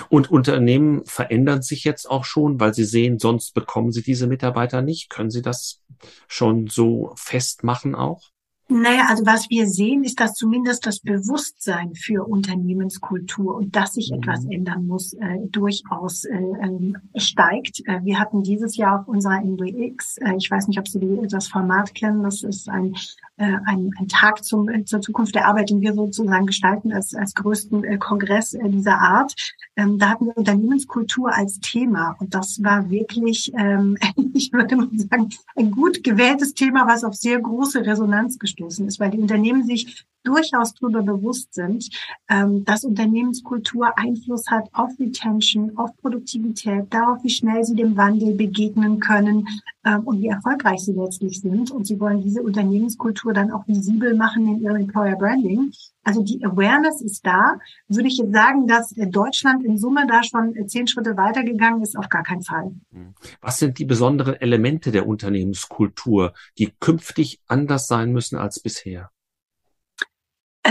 Und 0.09 0.31
Unternehmen 0.31 1.05
verändern 1.05 1.63
sich 1.63 1.85
jetzt 1.85 2.09
auch 2.11 2.25
schon, 2.25 2.61
weil 2.61 2.75
sie 2.75 2.85
sehen, 2.85 3.19
sonst 3.19 3.55
bekommen 3.55 3.93
sie 3.93 4.03
diese 4.03 4.27
Mitarbeiter 4.27 4.83
nicht. 4.83 5.11
Können 5.11 5.31
Sie 5.31 5.43
das 5.43 5.83
schon 6.29 6.67
so 6.67 7.13
festmachen 7.17 7.95
auch? 7.95 8.31
Naja, 8.71 9.07
also 9.09 9.27
was 9.27 9.51
wir 9.51 9.67
sehen, 9.67 10.05
ist, 10.05 10.21
dass 10.21 10.35
zumindest 10.35 10.87
das 10.87 11.01
Bewusstsein 11.01 11.93
für 11.97 12.25
Unternehmenskultur 12.25 13.57
und 13.57 13.75
dass 13.75 13.95
sich 13.95 14.13
mhm. 14.13 14.19
etwas 14.19 14.45
ändern 14.45 14.87
muss, 14.87 15.13
äh, 15.15 15.39
durchaus 15.49 16.25
äh, 16.25 16.37
ähm, 16.37 16.97
steigt. 17.17 17.81
Äh, 17.89 18.05
wir 18.05 18.21
hatten 18.21 18.45
dieses 18.45 18.77
Jahr 18.77 19.01
auf 19.01 19.09
unserer 19.09 19.43
NDX, 19.43 20.19
äh, 20.19 20.37
ich 20.37 20.49
weiß 20.49 20.69
nicht, 20.69 20.79
ob 20.79 20.87
Sie 20.87 21.01
das 21.29 21.49
Format 21.49 21.97
kennen, 21.97 22.23
das 22.23 22.45
ist 22.45 22.69
ein, 22.69 22.95
äh, 23.39 23.57
ein, 23.67 23.91
ein 23.99 24.07
Tag 24.07 24.45
zum, 24.45 24.69
äh, 24.69 24.85
zur 24.85 25.01
Zukunft 25.01 25.35
der 25.35 25.49
Arbeit, 25.49 25.71
den 25.71 25.81
wir 25.81 25.93
sozusagen 25.93 26.47
gestalten 26.47 26.93
als, 26.93 27.13
als 27.13 27.35
größten 27.35 27.99
Kongress 27.99 28.51
dieser 28.53 29.01
Art. 29.01 29.35
Ähm, 29.75 29.99
da 29.99 30.11
hatten 30.11 30.27
wir 30.27 30.37
Unternehmenskultur 30.37 31.35
als 31.35 31.59
Thema 31.59 32.15
und 32.21 32.35
das 32.35 32.63
war 32.63 32.89
wirklich, 32.89 33.53
ähm, 33.59 33.97
ich 34.33 34.53
würde 34.53 34.77
mal 34.77 34.89
sagen, 34.93 35.31
ein 35.57 35.73
gut 35.73 36.05
gewähltes 36.05 36.55
Thema, 36.55 36.87
was 36.87 37.03
auf 37.03 37.17
sehr 37.17 37.41
große 37.41 37.85
Resonanz 37.85 38.39
gestoßen 38.39 38.60
gestoßen 38.61 38.87
ist, 38.87 39.01
weil 39.01 39.11
die 39.11 39.19
Unternehmen 39.19 39.65
sich 39.65 40.05
durchaus 40.23 40.75
darüber 40.75 41.03
bewusst 41.03 41.55
sind, 41.55 41.89
ähm, 42.29 42.65
dass 42.65 42.85
Unternehmenskultur 42.85 43.97
Einfluss 43.97 44.47
hat 44.49 44.69
auf 44.73 44.91
Retention, 44.99 45.77
auf 45.77 45.97
Produktivität, 45.99 46.87
darauf, 46.91 47.23
wie 47.23 47.31
schnell 47.31 47.65
sie 47.65 47.75
dem 47.75 47.97
Wandel 47.97 48.35
begegnen 48.35 49.01
können 49.01 49.47
ähm, 49.85 50.03
und 50.05 50.21
wie 50.21 50.29
erfolgreich 50.29 50.81
sie 50.81 50.93
letztlich 50.93 51.41
sind. 51.41 51.71
Und 51.71 51.87
sie 51.87 51.99
wollen 52.01 52.23
diese 52.23 52.43
Unternehmenskultur 52.43 53.33
dann 53.33 53.51
auch 53.51 53.67
visibel 53.67 54.15
machen 54.15 54.47
in 54.47 54.61
ihrem 54.61 54.77
Employer 54.77 55.17
Branding. 55.17 55.73
Also 56.03 56.23
die 56.23 56.45
Awareness 56.45 57.03
ist 57.03 57.27
da. 57.27 57.59
Würde 57.89 58.09
ich 58.09 58.19
jetzt 58.19 58.33
sagen, 58.33 58.67
dass 58.67 58.95
Deutschland 58.97 59.65
in 59.65 59.79
Summe 59.79 60.07
da 60.07 60.23
schon 60.23 60.55
zehn 60.67 60.87
Schritte 60.87 61.17
weitergegangen 61.17 61.83
ist, 61.83 61.97
auf 61.97 62.09
gar 62.09 62.23
keinen 62.23 62.43
Fall. 62.43 62.73
Hm. 62.93 63.15
Was 63.41 63.59
sind 63.59 63.79
die 63.79 63.85
besonderen 63.85 64.35
Elemente 64.35 64.93
der 64.93 65.07
Unternehmenskultur, 65.07 66.33
die 66.59 66.73
künftig 66.81 67.41
anders 67.47 67.87
sein 67.87 68.13
müssen 68.13 68.39
als 68.39 68.61
bisher? 68.61 69.11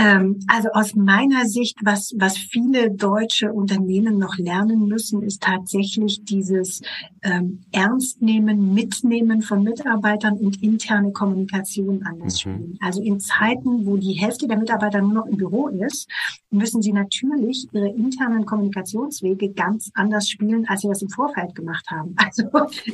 Ähm, 0.00 0.40
also 0.46 0.70
aus 0.72 0.94
meiner 0.94 1.44
Sicht, 1.44 1.76
was, 1.82 2.14
was 2.16 2.38
viele 2.38 2.90
deutsche 2.90 3.52
Unternehmen 3.52 4.16
noch 4.18 4.38
lernen 4.38 4.88
müssen, 4.88 5.22
ist 5.22 5.42
tatsächlich 5.42 6.24
dieses 6.24 6.80
ähm, 7.22 7.64
Ernstnehmen, 7.70 8.72
Mitnehmen 8.72 9.42
von 9.42 9.62
Mitarbeitern 9.62 10.38
und 10.38 10.62
interne 10.62 11.12
Kommunikation 11.12 12.02
anders 12.04 12.34
mhm. 12.34 12.38
spielen. 12.38 12.78
Also 12.80 13.02
in 13.02 13.20
Zeiten, 13.20 13.84
wo 13.84 13.98
die 13.98 14.14
Hälfte 14.14 14.48
der 14.48 14.56
Mitarbeiter 14.56 15.02
nur 15.02 15.12
noch 15.12 15.26
im 15.26 15.36
Büro 15.36 15.68
ist, 15.68 16.08
müssen 16.50 16.80
sie 16.80 16.92
natürlich 16.92 17.68
ihre 17.72 17.88
internen 17.88 18.46
Kommunikationswege 18.46 19.50
ganz 19.50 19.90
anders 19.94 20.30
spielen, 20.30 20.66
als 20.66 20.80
sie 20.80 20.88
das 20.88 21.02
im 21.02 21.10
Vorfeld 21.10 21.54
gemacht 21.54 21.86
haben. 21.90 22.14
Also 22.30 22.44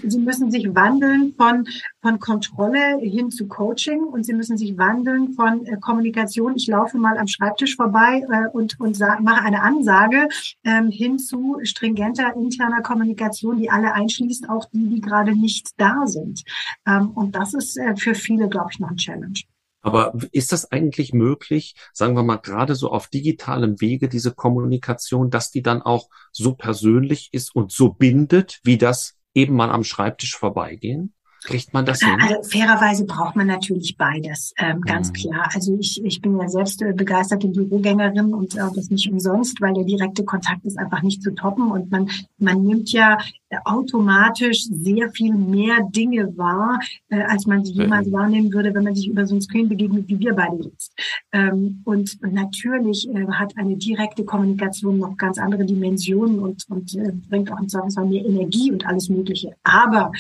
sie 0.07 0.19
müssen 0.19 0.51
sich 0.51 0.67
wandeln 0.75 1.35
von, 1.37 1.67
von 2.07 2.21
Kontrolle 2.21 3.01
hin 3.01 3.33
zu 3.33 3.49
Coaching 3.49 4.05
und 4.05 4.25
sie 4.25 4.33
müssen 4.33 4.57
sich 4.57 4.79
wandeln 4.79 5.33
von 5.33 5.67
äh, 5.67 5.77
Kommunikation. 5.81 6.55
Ich 6.55 6.69
laufe 6.69 6.99
mal 6.99 7.19
am 7.19 7.27
Schreibtisch 7.27 7.75
vorbei 7.75 8.23
äh, 8.31 8.49
und, 8.53 8.79
und 8.79 8.97
mache 9.01 9.43
eine 9.43 9.63
Ansage 9.63 10.29
ähm, 10.63 10.89
hin 10.89 11.19
zu 11.19 11.59
stringenter 11.65 12.37
interner 12.37 12.81
Kommunikation, 12.83 13.59
die 13.59 13.71
alle 13.71 13.93
einschließt, 13.93 14.49
auch 14.49 14.67
die, 14.67 14.89
die 14.89 15.01
gerade 15.01 15.33
nicht 15.33 15.71
da 15.79 16.07
sind. 16.07 16.45
Ähm, 16.87 17.11
und 17.11 17.35
das 17.35 17.55
ist 17.55 17.77
äh, 17.77 17.97
für 17.97 18.15
viele, 18.15 18.49
glaube 18.49 18.69
ich, 18.71 18.79
noch 18.79 18.91
ein 18.91 18.99
Challenge. 18.99 19.41
Aber 19.83 20.15
ist 20.31 20.53
das 20.53 20.71
eigentlich 20.71 21.13
möglich, 21.13 21.75
sagen 21.93 22.15
wir 22.15 22.23
mal, 22.23 22.37
gerade 22.37 22.77
so 22.77 22.93
auf 22.93 23.09
digitalem 23.09 23.81
Wege, 23.81 24.09
diese 24.09 24.33
Kommunikation, 24.33 25.31
dass 25.31 25.51
die 25.51 25.63
dann 25.63 25.83
auch 25.83 26.09
so 26.31 26.55
persönlich 26.55 27.31
ist 27.33 27.53
und 27.53 27.73
so 27.73 27.89
bindet, 27.89 28.61
wie 28.63 28.79
das 28.79 29.17
eben 29.35 29.57
mal 29.57 29.73
am 29.73 29.83
Schreibtisch 29.83 30.37
vorbeigehen? 30.37 31.16
Kriegt 31.47 31.73
man 31.73 31.87
das 31.87 32.01
hin? 32.01 32.19
Also 32.21 32.43
fairerweise 32.43 33.05
braucht 33.05 33.37
man 33.37 33.47
natürlich 33.47 33.97
beides, 33.97 34.53
ähm, 34.59 34.81
ganz 34.81 35.11
mhm. 35.11 35.13
klar. 35.13 35.49
Also 35.55 35.77
ich, 35.79 36.05
ich 36.05 36.21
bin 36.21 36.39
ja 36.41 36.49
selbst 36.49 36.83
äh, 36.83 36.93
begeisterte 36.93 37.47
Bürogängerin 37.47 38.35
und 38.35 38.57
äh, 38.57 38.63
das 38.75 38.91
nicht 38.91 39.11
umsonst, 39.11 39.61
weil 39.61 39.73
der 39.73 39.85
direkte 39.85 40.25
Kontakt 40.25 40.65
ist 40.65 40.77
einfach 40.77 41.03
nicht 41.03 41.23
zu 41.23 41.33
toppen 41.35 41.71
und 41.71 41.91
man, 41.93 42.11
man 42.39 42.63
nimmt 42.63 42.91
ja 42.91 43.19
automatisch 43.65 44.65
sehr 44.65 45.09
viel 45.11 45.35
mehr 45.35 45.77
Dinge 45.91 46.37
wahr, 46.37 46.81
äh, 47.11 47.23
als 47.23 47.47
man 47.47 47.65
sie 47.65 47.75
jemals 47.75 48.09
mhm. 48.09 48.13
wahrnehmen 48.13 48.53
würde, 48.53 48.75
wenn 48.75 48.83
man 48.83 48.97
sich 48.97 49.09
über 49.09 49.25
so 49.25 49.37
ein 49.37 49.41
Screen 49.41 49.69
begegnet, 49.69 50.09
wie 50.09 50.19
wir 50.19 50.35
beide 50.35 50.65
jetzt. 50.65 50.93
Ähm, 51.33 51.83
und 51.85 52.19
natürlich 52.23 53.09
äh, 53.09 53.27
hat 53.29 53.57
eine 53.57 53.77
direkte 53.77 54.25
Kommunikation 54.25 54.99
noch 54.99 55.17
ganz 55.17 55.39
andere 55.39 55.65
Dimensionen 55.65 56.41
und, 56.41 56.65
und 56.69 56.93
äh, 56.97 57.13
bringt 57.29 57.53
auch 57.53 57.61
im 57.61 57.69
Zweifelsfall 57.69 58.07
mehr 58.07 58.25
Energie 58.25 58.73
und 58.73 58.85
alles 58.85 59.09
Mögliche. 59.09 59.53
Aber 59.63 60.11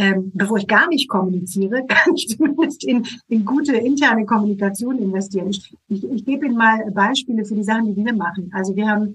ähm, 0.00 0.32
bevor 0.34 0.56
ich 0.56 0.66
gar 0.66 0.88
nicht 0.88 1.08
kommuniziere, 1.08 1.84
kann 1.88 2.14
ich 2.16 2.26
zumindest 2.28 2.84
in, 2.84 3.06
in 3.28 3.44
gute 3.44 3.76
interne 3.76 4.24
Kommunikation 4.24 4.98
investieren. 4.98 5.50
Ich, 5.50 5.76
ich, 5.88 6.10
ich 6.10 6.24
gebe 6.24 6.46
Ihnen 6.46 6.56
mal 6.56 6.90
Beispiele 6.90 7.44
für 7.44 7.54
die 7.54 7.62
Sachen, 7.62 7.94
die 7.94 8.04
wir 8.04 8.14
machen. 8.14 8.50
Also 8.54 8.74
wir 8.74 8.88
haben 8.88 9.14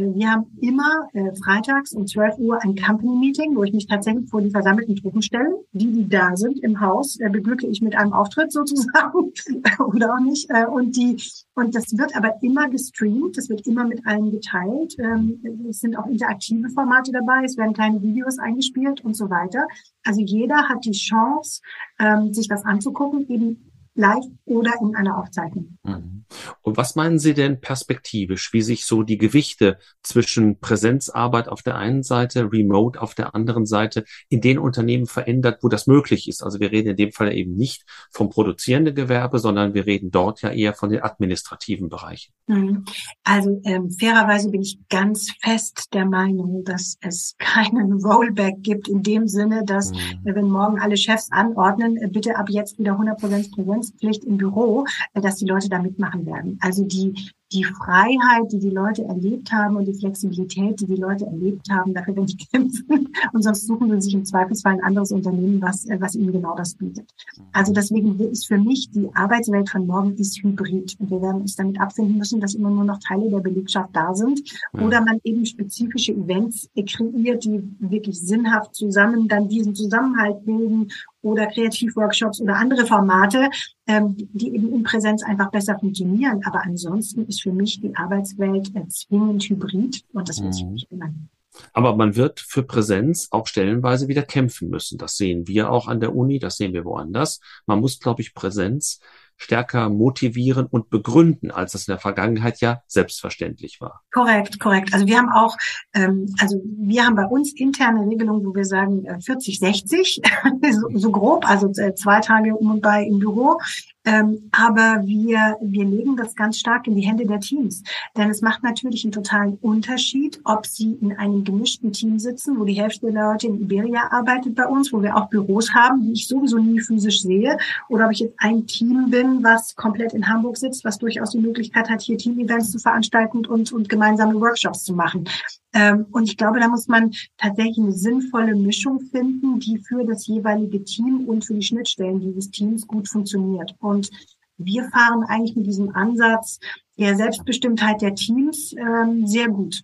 wir 0.00 0.30
haben 0.30 0.46
immer 0.60 1.08
äh, 1.12 1.34
freitags 1.36 1.92
um 1.92 2.06
12 2.06 2.38
Uhr 2.38 2.62
ein 2.62 2.74
Company 2.74 3.16
Meeting, 3.16 3.56
wo 3.56 3.64
ich 3.64 3.72
mich 3.72 3.86
tatsächlich 3.86 4.28
vor 4.28 4.40
die 4.40 4.50
versammelten 4.50 4.96
Truppen 4.96 5.22
stelle. 5.22 5.54
Die, 5.72 5.90
die 5.90 6.08
da 6.08 6.36
sind 6.36 6.58
im 6.60 6.80
Haus, 6.80 7.18
äh, 7.20 7.28
beglücke 7.28 7.66
ich 7.66 7.80
mit 7.80 7.96
einem 7.96 8.12
Auftritt 8.12 8.52
sozusagen 8.52 9.32
oder 9.78 10.14
auch 10.14 10.20
nicht. 10.20 10.50
Äh, 10.50 10.66
und 10.66 10.96
die 10.96 11.16
und 11.54 11.74
das 11.74 11.96
wird 11.98 12.16
aber 12.16 12.42
immer 12.42 12.68
gestreamt, 12.70 13.36
das 13.36 13.48
wird 13.50 13.66
immer 13.66 13.84
mit 13.84 14.06
allen 14.06 14.30
geteilt. 14.30 14.94
Ähm, 14.98 15.66
es 15.68 15.80
sind 15.80 15.96
auch 15.96 16.06
interaktive 16.06 16.70
Formate 16.70 17.12
dabei, 17.12 17.44
es 17.44 17.56
werden 17.58 17.74
kleine 17.74 18.00
Videos 18.00 18.38
eingespielt 18.38 19.04
und 19.04 19.14
so 19.14 19.28
weiter. 19.28 19.66
Also 20.04 20.22
jeder 20.22 20.68
hat 20.68 20.84
die 20.84 20.92
Chance, 20.92 21.60
ähm, 21.98 22.32
sich 22.32 22.48
das 22.48 22.64
anzugucken, 22.64 23.28
eben 23.28 23.69
live 24.00 24.24
oder 24.46 24.72
in 24.80 24.96
einer 24.96 25.18
Aufzeichnung. 25.18 25.78
Mhm. 25.84 26.24
Und 26.62 26.76
was 26.76 26.94
meinen 26.94 27.18
Sie 27.18 27.34
denn 27.34 27.60
perspektivisch, 27.60 28.52
wie 28.52 28.62
sich 28.62 28.86
so 28.86 29.02
die 29.02 29.18
Gewichte 29.18 29.78
zwischen 30.02 30.58
Präsenzarbeit 30.60 31.48
auf 31.48 31.62
der 31.62 31.76
einen 31.76 32.02
Seite, 32.02 32.50
Remote 32.52 33.00
auf 33.00 33.14
der 33.14 33.34
anderen 33.34 33.66
Seite 33.66 34.04
in 34.28 34.40
den 34.40 34.58
Unternehmen 34.58 35.06
verändert, 35.06 35.58
wo 35.62 35.68
das 35.68 35.86
möglich 35.86 36.28
ist? 36.28 36.42
Also 36.42 36.60
wir 36.60 36.72
reden 36.72 36.90
in 36.90 36.96
dem 36.96 37.12
Fall 37.12 37.34
eben 37.34 37.54
nicht 37.54 37.84
vom 38.10 38.30
produzierenden 38.30 38.94
Gewerbe, 38.94 39.38
sondern 39.38 39.74
wir 39.74 39.86
reden 39.86 40.10
dort 40.10 40.42
ja 40.42 40.50
eher 40.50 40.74
von 40.74 40.90
den 40.90 41.02
administrativen 41.02 41.88
Bereichen. 41.88 42.32
Mhm. 42.46 42.84
Also 43.24 43.60
ähm, 43.64 43.90
fairerweise 43.90 44.50
bin 44.50 44.62
ich 44.62 44.78
ganz 44.88 45.32
fest 45.42 45.88
der 45.92 46.06
Meinung, 46.06 46.64
dass 46.64 46.96
es 47.00 47.34
keinen 47.38 48.04
Rollback 48.04 48.62
gibt 48.62 48.88
in 48.88 49.02
dem 49.02 49.28
Sinne, 49.28 49.64
dass 49.64 49.90
mhm. 49.90 50.20
wenn 50.22 50.48
morgen 50.48 50.78
alle 50.78 50.96
Chefs 50.96 51.30
anordnen, 51.30 51.96
äh, 51.96 52.08
bitte 52.08 52.36
ab 52.36 52.48
jetzt 52.48 52.78
wieder 52.78 52.92
100% 52.92 53.54
Präsenz 53.54 53.89
Präsenzpflicht 53.90 54.24
im 54.24 54.36
Büro, 54.36 54.84
äh, 55.14 55.20
dass 55.20 55.36
die 55.36 55.46
Leute 55.46 55.68
da 55.68 55.80
mitmachen 55.80 56.26
werden. 56.26 56.58
Also 56.60 56.84
die, 56.84 57.14
die 57.52 57.64
Freiheit, 57.64 58.52
die 58.52 58.60
die 58.60 58.70
Leute 58.70 59.04
erlebt 59.04 59.50
haben 59.50 59.76
und 59.76 59.86
die 59.86 59.94
Flexibilität, 59.94 60.80
die 60.80 60.86
die 60.86 60.96
Leute 60.96 61.26
erlebt 61.26 61.68
haben, 61.70 61.92
dafür 61.94 62.14
werden 62.14 62.26
die 62.26 62.36
kämpfen. 62.52 63.12
Und 63.32 63.42
sonst 63.42 63.66
suchen 63.66 63.90
sie 63.90 64.00
sich 64.00 64.14
im 64.14 64.24
Zweifelsfall 64.24 64.74
ein 64.74 64.84
anderes 64.84 65.10
Unternehmen, 65.10 65.60
was, 65.60 65.86
äh, 65.86 66.00
was 66.00 66.14
ihnen 66.14 66.32
genau 66.32 66.54
das 66.56 66.74
bietet. 66.74 67.10
Also 67.52 67.72
deswegen 67.72 68.18
ist 68.20 68.46
für 68.46 68.58
mich 68.58 68.90
die 68.90 69.08
Arbeitswelt 69.14 69.68
von 69.68 69.86
morgen 69.86 70.14
ist 70.16 70.42
hybrid. 70.42 70.96
Und 70.98 71.10
wir 71.10 71.20
werden 71.20 71.42
uns 71.42 71.56
damit 71.56 71.80
abfinden 71.80 72.18
müssen, 72.18 72.40
dass 72.40 72.54
immer 72.54 72.70
nur 72.70 72.84
noch 72.84 72.98
Teile 72.98 73.28
der 73.30 73.40
Belegschaft 73.40 73.90
da 73.92 74.14
sind. 74.14 74.40
Oder 74.72 75.00
man 75.00 75.18
eben 75.24 75.44
spezifische 75.44 76.12
Events 76.12 76.68
kreiert, 76.74 77.44
die 77.44 77.62
wirklich 77.78 78.20
sinnhaft 78.20 78.74
zusammen 78.74 79.28
dann 79.28 79.48
diesen 79.48 79.74
Zusammenhalt 79.74 80.44
bilden 80.44 80.88
oder 81.22 81.46
Kreativworkshops 81.46 82.40
oder 82.40 82.56
andere 82.56 82.86
Formate, 82.86 83.50
ähm, 83.86 84.16
die 84.16 84.54
eben 84.54 84.72
in 84.72 84.82
Präsenz 84.82 85.22
einfach 85.22 85.50
besser 85.50 85.78
funktionieren. 85.78 86.42
Aber 86.44 86.62
ansonsten 86.62 87.26
ist 87.26 87.42
für 87.42 87.52
mich 87.52 87.80
die 87.80 87.94
Arbeitswelt 87.94 88.70
zwingend 88.92 89.44
hybrid 89.44 90.04
und 90.12 90.28
das 90.28 90.42
wird 90.42 90.54
sich 90.54 90.64
mhm. 90.64 90.72
nicht 90.72 90.90
ändern. 90.90 91.28
Aber 91.72 91.96
man 91.96 92.16
wird 92.16 92.40
für 92.40 92.62
Präsenz 92.62 93.28
auch 93.30 93.46
stellenweise 93.46 94.08
wieder 94.08 94.22
kämpfen 94.22 94.70
müssen. 94.70 94.98
Das 94.98 95.16
sehen 95.16 95.48
wir 95.48 95.70
auch 95.70 95.88
an 95.88 96.00
der 96.00 96.14
Uni, 96.14 96.38
das 96.38 96.56
sehen 96.56 96.72
wir 96.72 96.84
woanders. 96.84 97.40
Man 97.66 97.80
muss, 97.80 97.98
glaube 97.98 98.22
ich, 98.22 98.34
Präsenz 98.34 99.00
stärker 99.40 99.88
motivieren 99.88 100.66
und 100.66 100.90
begründen, 100.90 101.50
als 101.50 101.72
das 101.72 101.88
in 101.88 101.92
der 101.92 101.98
Vergangenheit 101.98 102.60
ja 102.60 102.82
selbstverständlich 102.86 103.80
war. 103.80 104.02
Korrekt, 104.12 104.60
korrekt. 104.60 104.92
Also 104.92 105.06
wir 105.06 105.16
haben 105.16 105.30
auch, 105.30 105.56
ähm, 105.94 106.26
also 106.40 106.60
wir 106.64 107.06
haben 107.06 107.16
bei 107.16 107.24
uns 107.24 107.52
interne 107.54 108.06
Regelungen, 108.06 108.44
wo 108.44 108.54
wir 108.54 108.66
sagen 108.66 109.06
äh, 109.06 109.20
40, 109.20 109.58
60, 109.58 110.20
so, 110.72 110.98
so 110.98 111.10
grob, 111.10 111.48
also 111.48 111.68
äh, 111.80 111.94
zwei 111.94 112.20
Tage 112.20 112.54
um 112.54 112.70
und 112.70 112.82
bei 112.82 113.02
im 113.04 113.18
Büro. 113.18 113.58
Ähm, 114.06 114.50
aber 114.52 115.02
wir, 115.04 115.56
wir 115.60 115.84
legen 115.84 116.16
das 116.16 116.34
ganz 116.34 116.58
stark 116.58 116.86
in 116.86 116.96
die 116.96 117.06
Hände 117.06 117.26
der 117.26 117.40
Teams. 117.40 117.82
Denn 118.16 118.30
es 118.30 118.40
macht 118.40 118.62
natürlich 118.62 119.04
einen 119.04 119.12
totalen 119.12 119.58
Unterschied, 119.60 120.40
ob 120.44 120.64
sie 120.64 120.94
in 121.02 121.12
einem 121.18 121.44
gemischten 121.44 121.92
Team 121.92 122.18
sitzen, 122.18 122.58
wo 122.58 122.64
die 122.64 122.80
Hälfte 122.80 123.12
der 123.12 123.30
Leute 123.30 123.48
in 123.48 123.60
Iberia 123.60 124.10
arbeitet 124.10 124.54
bei 124.54 124.66
uns, 124.66 124.90
wo 124.92 125.02
wir 125.02 125.16
auch 125.16 125.28
Büros 125.28 125.74
haben, 125.74 126.02
die 126.02 126.12
ich 126.12 126.28
sowieso 126.28 126.58
nie 126.58 126.80
physisch 126.80 127.20
sehe, 127.20 127.58
oder 127.90 128.06
ob 128.06 128.12
ich 128.12 128.20
jetzt 128.20 128.36
ein 128.38 128.66
Team 128.66 129.10
bin, 129.10 129.29
was 129.42 129.74
komplett 129.74 130.12
in 130.12 130.28
Hamburg 130.28 130.56
sitzt, 130.56 130.84
was 130.84 130.98
durchaus 130.98 131.30
die 131.30 131.38
Möglichkeit 131.38 131.88
hat, 131.88 132.02
hier 132.02 132.18
Team-Events 132.18 132.72
zu 132.72 132.78
veranstalten 132.78 133.46
und, 133.46 133.72
und 133.72 133.88
gemeinsame 133.88 134.40
Workshops 134.40 134.84
zu 134.84 134.92
machen. 134.92 135.28
Ähm, 135.72 136.06
und 136.12 136.24
ich 136.24 136.36
glaube, 136.36 136.60
da 136.60 136.68
muss 136.68 136.88
man 136.88 137.12
tatsächlich 137.38 137.78
eine 137.78 137.92
sinnvolle 137.92 138.54
Mischung 138.54 139.00
finden, 139.00 139.60
die 139.60 139.78
für 139.78 140.04
das 140.04 140.26
jeweilige 140.26 140.82
Team 140.84 141.24
und 141.26 141.44
für 141.44 141.54
die 141.54 141.62
Schnittstellen 141.62 142.20
dieses 142.20 142.50
Teams 142.50 142.86
gut 142.86 143.08
funktioniert. 143.08 143.74
Und 143.78 144.10
wir 144.58 144.84
fahren 144.90 145.24
eigentlich 145.28 145.56
mit 145.56 145.66
diesem 145.66 145.94
Ansatz 145.94 146.58
der 146.98 147.16
Selbstbestimmtheit 147.16 148.02
der 148.02 148.14
Teams 148.14 148.74
ähm, 148.76 149.26
sehr 149.26 149.48
gut. 149.48 149.82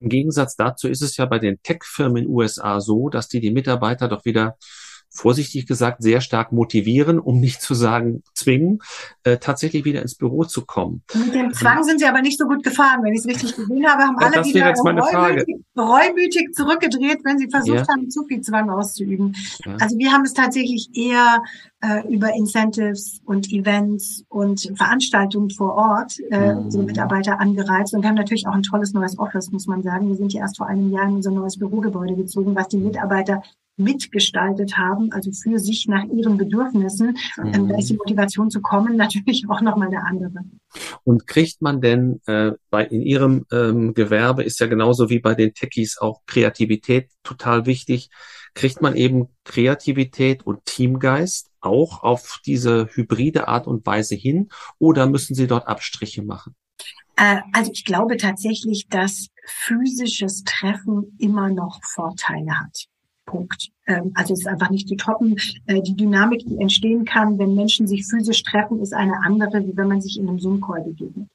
Im 0.00 0.08
Gegensatz 0.08 0.56
dazu 0.56 0.88
ist 0.88 1.02
es 1.02 1.16
ja 1.18 1.26
bei 1.26 1.38
den 1.38 1.62
Tech-Firmen 1.62 2.16
in 2.16 2.24
den 2.24 2.34
USA 2.34 2.80
so, 2.80 3.10
dass 3.10 3.28
die 3.28 3.40
die 3.40 3.50
Mitarbeiter 3.50 4.08
doch 4.08 4.24
wieder 4.24 4.56
vorsichtig 5.10 5.66
gesagt 5.66 6.02
sehr 6.02 6.20
stark 6.20 6.52
motivieren, 6.52 7.18
um 7.18 7.40
nicht 7.40 7.60
zu 7.60 7.74
sagen 7.74 8.22
zwingen, 8.32 8.80
äh, 9.24 9.38
tatsächlich 9.38 9.84
wieder 9.84 10.02
ins 10.02 10.14
Büro 10.14 10.44
zu 10.44 10.64
kommen. 10.64 11.02
Mit 11.14 11.34
dem 11.34 11.52
Zwang 11.52 11.82
sind 11.82 11.98
sie 11.98 12.06
aber 12.06 12.22
nicht 12.22 12.38
so 12.38 12.46
gut 12.46 12.62
gefahren, 12.62 13.02
wenn 13.02 13.12
ich 13.12 13.20
es 13.20 13.26
richtig 13.26 13.56
gesehen 13.56 13.86
habe, 13.86 14.04
haben 14.04 14.16
alle 14.18 14.36
das 14.36 14.46
wieder 14.46 14.72
reumütig, 14.72 15.56
reumütig, 15.76 16.54
zurückgedreht, 16.54 17.18
wenn 17.24 17.38
sie 17.38 17.48
versucht 17.50 17.76
ja. 17.76 17.88
haben, 17.88 18.08
zu 18.08 18.24
viel 18.24 18.40
Zwang 18.40 18.70
auszuüben. 18.70 19.34
Ja. 19.66 19.76
Also 19.80 19.98
wir 19.98 20.12
haben 20.12 20.24
es 20.24 20.32
tatsächlich 20.32 20.90
eher 20.94 21.42
äh, 21.82 22.06
über 22.12 22.32
Incentives 22.34 23.20
und 23.24 23.50
Events 23.52 24.24
und 24.28 24.70
Veranstaltungen 24.76 25.50
vor 25.50 25.74
Ort 25.74 26.18
äh, 26.30 26.54
mhm. 26.54 26.64
unsere 26.64 26.84
Mitarbeiter 26.84 27.40
angereizt. 27.40 27.94
Und 27.94 28.02
wir 28.02 28.08
haben 28.08 28.16
natürlich 28.16 28.46
auch 28.46 28.54
ein 28.54 28.62
tolles 28.62 28.92
neues 28.92 29.18
Office, 29.18 29.50
muss 29.50 29.66
man 29.66 29.82
sagen. 29.82 30.08
Wir 30.08 30.16
sind 30.16 30.32
ja 30.32 30.42
erst 30.42 30.58
vor 30.58 30.66
einem 30.66 30.90
Jahr 30.90 31.08
in 31.08 31.16
unser 31.16 31.30
neues 31.30 31.58
Bürogebäude 31.58 32.14
gezogen, 32.14 32.54
was 32.54 32.68
die 32.68 32.78
Mitarbeiter 32.78 33.42
mitgestaltet 33.80 34.76
haben, 34.76 35.10
also 35.12 35.32
für 35.32 35.58
sich 35.58 35.86
nach 35.88 36.04
ihren 36.04 36.36
Bedürfnissen, 36.36 37.16
mhm. 37.36 37.54
ähm, 37.54 37.68
da 37.68 37.78
ist 37.78 37.90
die 37.90 37.96
Motivation 37.96 38.50
zu 38.50 38.60
kommen 38.60 38.96
natürlich 39.00 39.46
auch 39.48 39.60
nochmal 39.60 39.88
eine 39.88 40.04
andere. 40.04 40.44
Und 41.04 41.26
kriegt 41.26 41.62
man 41.62 41.80
denn 41.80 42.20
äh, 42.26 42.52
bei 42.70 42.84
in 42.84 43.02
Ihrem 43.02 43.46
ähm, 43.50 43.94
Gewerbe 43.94 44.44
ist 44.44 44.60
ja 44.60 44.66
genauso 44.66 45.10
wie 45.10 45.18
bei 45.18 45.34
den 45.34 45.54
Techies 45.54 45.98
auch 45.98 46.20
Kreativität 46.26 47.10
total 47.24 47.66
wichtig. 47.66 48.10
Kriegt 48.54 48.82
man 48.82 48.96
eben 48.96 49.28
Kreativität 49.44 50.44
und 50.44 50.64
Teamgeist 50.64 51.50
auch 51.60 52.02
auf 52.02 52.40
diese 52.44 52.88
hybride 52.92 53.48
Art 53.48 53.66
und 53.66 53.86
Weise 53.86 54.14
hin 54.14 54.48
oder 54.78 55.06
müssen 55.06 55.34
Sie 55.34 55.46
dort 55.46 55.68
Abstriche 55.68 56.22
machen? 56.22 56.54
Äh, 57.16 57.40
also 57.52 57.70
ich 57.72 57.84
glaube 57.84 58.16
tatsächlich, 58.16 58.86
dass 58.88 59.28
physisches 59.46 60.42
Treffen 60.44 61.16
immer 61.18 61.50
noch 61.50 61.80
Vorteile 61.82 62.58
hat. 62.58 62.86
Punkt. 63.30 63.70
Ähm, 63.86 64.12
also 64.14 64.34
es 64.34 64.40
ist 64.40 64.46
einfach 64.46 64.70
nicht 64.70 64.88
zu 64.88 64.96
toppen. 64.96 65.36
Äh, 65.66 65.80
die 65.82 65.96
Dynamik, 65.96 66.44
die 66.46 66.58
entstehen 66.58 67.04
kann, 67.04 67.38
wenn 67.38 67.54
Menschen 67.54 67.86
sich 67.86 68.06
physisch 68.06 68.42
treffen, 68.42 68.80
ist 68.80 68.92
eine 68.92 69.14
andere, 69.24 69.66
wie 69.66 69.76
wenn 69.76 69.88
man 69.88 70.00
sich 70.00 70.18
in 70.18 70.28
einem 70.28 70.40
Zoom-Call 70.40 70.82
begegnet. 70.82 71.28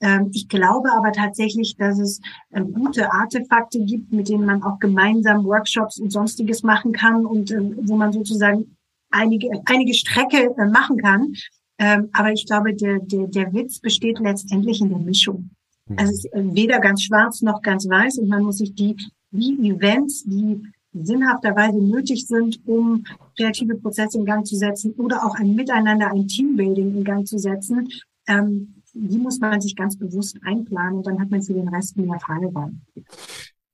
Ähm, 0.00 0.30
ich 0.32 0.48
glaube 0.48 0.90
aber 0.92 1.12
tatsächlich, 1.12 1.76
dass 1.76 1.98
es 1.98 2.20
äh, 2.50 2.62
gute 2.62 3.12
Artefakte 3.12 3.80
gibt, 3.84 4.12
mit 4.12 4.28
denen 4.28 4.46
man 4.46 4.62
auch 4.62 4.78
gemeinsam 4.78 5.44
Workshops 5.44 5.98
und 5.98 6.10
sonstiges 6.10 6.62
machen 6.62 6.92
kann 6.92 7.26
und 7.26 7.50
ähm, 7.50 7.76
wo 7.82 7.96
man 7.96 8.12
sozusagen 8.12 8.76
einige, 9.10 9.48
einige 9.66 9.94
Strecke 9.94 10.54
äh, 10.56 10.66
machen 10.66 10.98
kann. 10.98 11.34
Ähm, 11.78 12.08
aber 12.12 12.32
ich 12.32 12.46
glaube, 12.46 12.74
der, 12.74 13.00
der, 13.00 13.26
der 13.26 13.52
Witz 13.52 13.80
besteht 13.80 14.18
letztendlich 14.18 14.80
in 14.80 14.90
der 14.90 14.98
Mischung. 14.98 15.50
Mhm. 15.86 15.98
Also 15.98 16.12
es 16.12 16.24
ist 16.24 16.32
weder 16.34 16.80
ganz 16.80 17.02
schwarz 17.02 17.42
noch 17.42 17.62
ganz 17.62 17.88
weiß 17.88 18.18
und 18.18 18.28
man 18.28 18.42
muss 18.42 18.58
sich 18.58 18.74
die, 18.74 18.96
die 19.30 19.70
Events, 19.70 20.24
die 20.24 20.62
sinnhafterweise 20.94 21.78
nötig 21.78 22.26
sind, 22.26 22.60
um 22.66 23.04
kreative 23.36 23.74
Prozesse 23.76 24.18
in 24.18 24.24
Gang 24.24 24.46
zu 24.46 24.56
setzen 24.56 24.92
oder 24.92 25.26
auch 25.26 25.34
ein 25.34 25.54
Miteinander, 25.54 26.10
ein 26.10 26.28
Teambuilding 26.28 26.96
in 26.96 27.04
Gang 27.04 27.26
zu 27.26 27.38
setzen, 27.38 27.88
ähm, 28.26 28.82
die 28.94 29.18
muss 29.18 29.40
man 29.40 29.60
sich 29.60 29.74
ganz 29.74 29.98
bewusst 29.98 30.38
einplanen 30.44 30.98
und 30.98 31.06
dann 31.06 31.20
hat 31.20 31.30
man 31.30 31.42
für 31.42 31.54
den 31.54 31.68
Rest 31.68 31.96
mehr 31.96 32.18
Freiraum. 32.20 32.82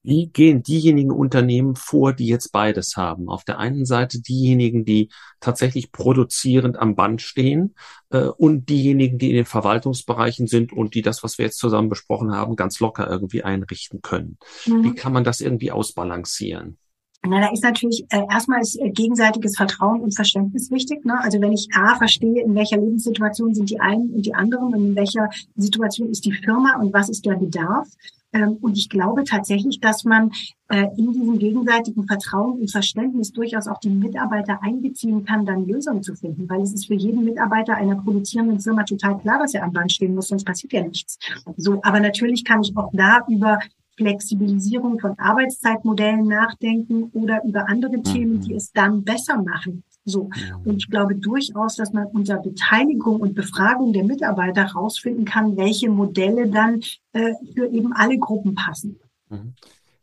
Wie 0.03 0.29
gehen 0.29 0.63
diejenigen 0.63 1.11
Unternehmen 1.11 1.77
vor, 1.77 2.15
die 2.15 2.27
jetzt 2.27 2.53
beides 2.53 2.97
haben? 2.97 3.29
Auf 3.29 3.45
der 3.45 3.59
einen 3.59 3.85
Seite 3.85 4.23
diejenigen, 4.23 4.87
die 4.87 5.11
tatsächlich 5.41 5.93
produzierend 5.93 6.79
am 6.79 6.97
Band 6.97 7.21
stehen 7.21 7.75
äh, 8.09 8.25
und 8.25 8.71
diejenigen, 8.71 9.19
die 9.19 9.29
in 9.29 9.37
den 9.37 9.45
Verwaltungsbereichen 9.45 10.47
sind 10.47 10.73
und 10.73 10.95
die 10.95 11.03
das, 11.03 11.23
was 11.23 11.37
wir 11.37 11.45
jetzt 11.45 11.59
zusammen 11.59 11.91
besprochen 11.91 12.33
haben, 12.33 12.57
ganz 12.57 12.81
locker 12.81 13.11
irgendwie 13.11 13.43
einrichten 13.43 14.01
können. 14.01 14.39
Mhm. 14.65 14.85
Wie 14.85 14.95
kann 14.95 15.13
man 15.13 15.25
das 15.25 15.43
irgendwie 15.43 15.71
ausbalancieren? 15.71 16.79
Na, 17.23 17.41
da 17.41 17.53
ist 17.53 17.63
natürlich 17.63 18.07
äh, 18.11 18.23
erstmal 18.31 18.63
ist 18.63 18.81
äh, 18.81 18.91
gegenseitiges 18.91 19.57
Vertrauen 19.57 20.01
und 20.01 20.15
Verständnis 20.15 20.71
wichtig. 20.71 21.05
Ne? 21.05 21.21
Also 21.23 21.41
wenn 21.41 21.53
ich 21.53 21.69
A 21.75 21.95
verstehe, 21.97 22.43
in 22.43 22.55
welcher 22.55 22.79
Lebenssituation 22.79 23.55
sind 23.55 23.69
die 23.69 23.79
einen 23.79 24.11
und 24.11 24.25
die 24.25 24.35
anderen 24.35 24.75
und 24.75 24.87
in 24.87 24.97
welcher 24.97 25.29
Situation 25.55 26.09
ist 26.09 26.25
die 26.25 26.33
Firma 26.33 26.79
und 26.81 26.95
was 26.95 27.11
ist 27.11 27.27
der 27.27 27.35
Bedarf. 27.35 27.89
Ähm, 28.33 28.59
und 28.61 28.77
ich 28.79 28.89
glaube 28.89 29.25
tatsächlich, 29.25 29.81
dass 29.81 30.05
man 30.05 30.31
äh, 30.69 30.87
in 30.97 31.13
diesem 31.13 31.39
gegenseitigen 31.39 32.07
Vertrauen 32.07 32.61
und 32.61 32.71
Verständnis 32.71 33.33
durchaus 33.33 33.67
auch 33.67 33.79
die 33.79 33.91
Mitarbeiter 33.91 34.63
einbeziehen 34.63 35.25
kann, 35.25 35.45
dann 35.45 35.67
Lösungen 35.67 36.03
zu 36.03 36.15
finden. 36.15 36.49
Weil 36.49 36.63
es 36.63 36.73
ist 36.73 36.87
für 36.87 36.95
jeden 36.95 37.25
Mitarbeiter 37.25 37.75
einer 37.75 37.97
produzierenden 37.97 38.61
Firma 38.61 38.85
total 38.85 39.19
klar, 39.19 39.41
dass 39.41 39.55
er 39.55 39.65
am 39.65 39.73
Band 39.73 39.93
stehen 39.93 40.15
muss, 40.15 40.29
sonst 40.29 40.45
passiert 40.45 40.73
ja 40.73 40.83
nichts. 40.83 41.19
So, 41.57 41.81
aber 41.83 42.01
natürlich 42.01 42.45
kann 42.45 42.63
ich 42.63 42.75
auch 42.77 42.91
da 42.93 43.27
über 43.29 43.59
Flexibilisierung 43.97 44.99
von 44.99 45.19
Arbeitszeitmodellen 45.19 46.27
nachdenken 46.27 47.05
oder 47.13 47.43
über 47.45 47.69
andere 47.69 47.99
mhm. 47.99 48.05
Themen, 48.05 48.41
die 48.41 48.55
es 48.55 48.73
dann 48.73 49.05
besser 49.05 49.43
machen. 49.43 49.85
So. 50.05 50.31
Und 50.65 50.79
ich 50.79 50.89
glaube 50.89 51.15
durchaus, 51.15 51.77
dass 51.77 51.93
man 51.93 52.07
unter 52.07 52.39
Beteiligung 52.39 53.21
und 53.21 53.35
Befragung 53.35 53.93
der 53.93 54.05
Mitarbeiter 54.05 54.67
herausfinden 54.67 55.25
kann, 55.25 55.57
welche 55.57 55.91
Modelle 55.91 56.49
dann 56.49 56.81
äh, 57.13 57.35
für 57.55 57.67
eben 57.67 57.93
alle 57.93 58.19
Gruppen 58.19 58.55
passen. 58.55 58.99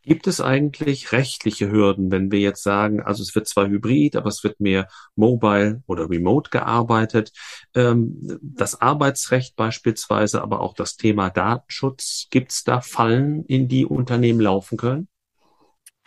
Gibt 0.08 0.26
es 0.26 0.40
eigentlich 0.40 1.12
rechtliche 1.12 1.70
Hürden, 1.70 2.12
wenn 2.12 2.32
wir 2.32 2.40
jetzt 2.40 2.64
sagen, 2.64 3.02
also 3.02 3.22
es 3.22 3.36
wird 3.36 3.46
zwar 3.46 3.68
hybrid, 3.68 4.16
aber 4.16 4.30
es 4.30 4.42
wird 4.42 4.62
mehr 4.62 4.88
mobile 5.18 5.84
oder 5.86 6.10
remote 6.10 6.50
gearbeitet? 6.50 7.34
Ähm, 7.76 8.40
das 8.42 8.80
Arbeitsrecht 8.80 9.58
beispielsweise, 9.58 10.42
aber 10.42 10.62
auch 10.62 10.76
das 10.76 10.96
Thema 10.96 11.30
Datenschutz, 11.30 12.28
gibt 12.30 12.54
es 12.54 12.64
da 12.64 12.80
Fallen, 12.80 13.44
in 13.48 13.68
die 13.68 13.86
Unternehmen 13.86 14.40
laufen 14.40 14.78
können? 14.78 15.10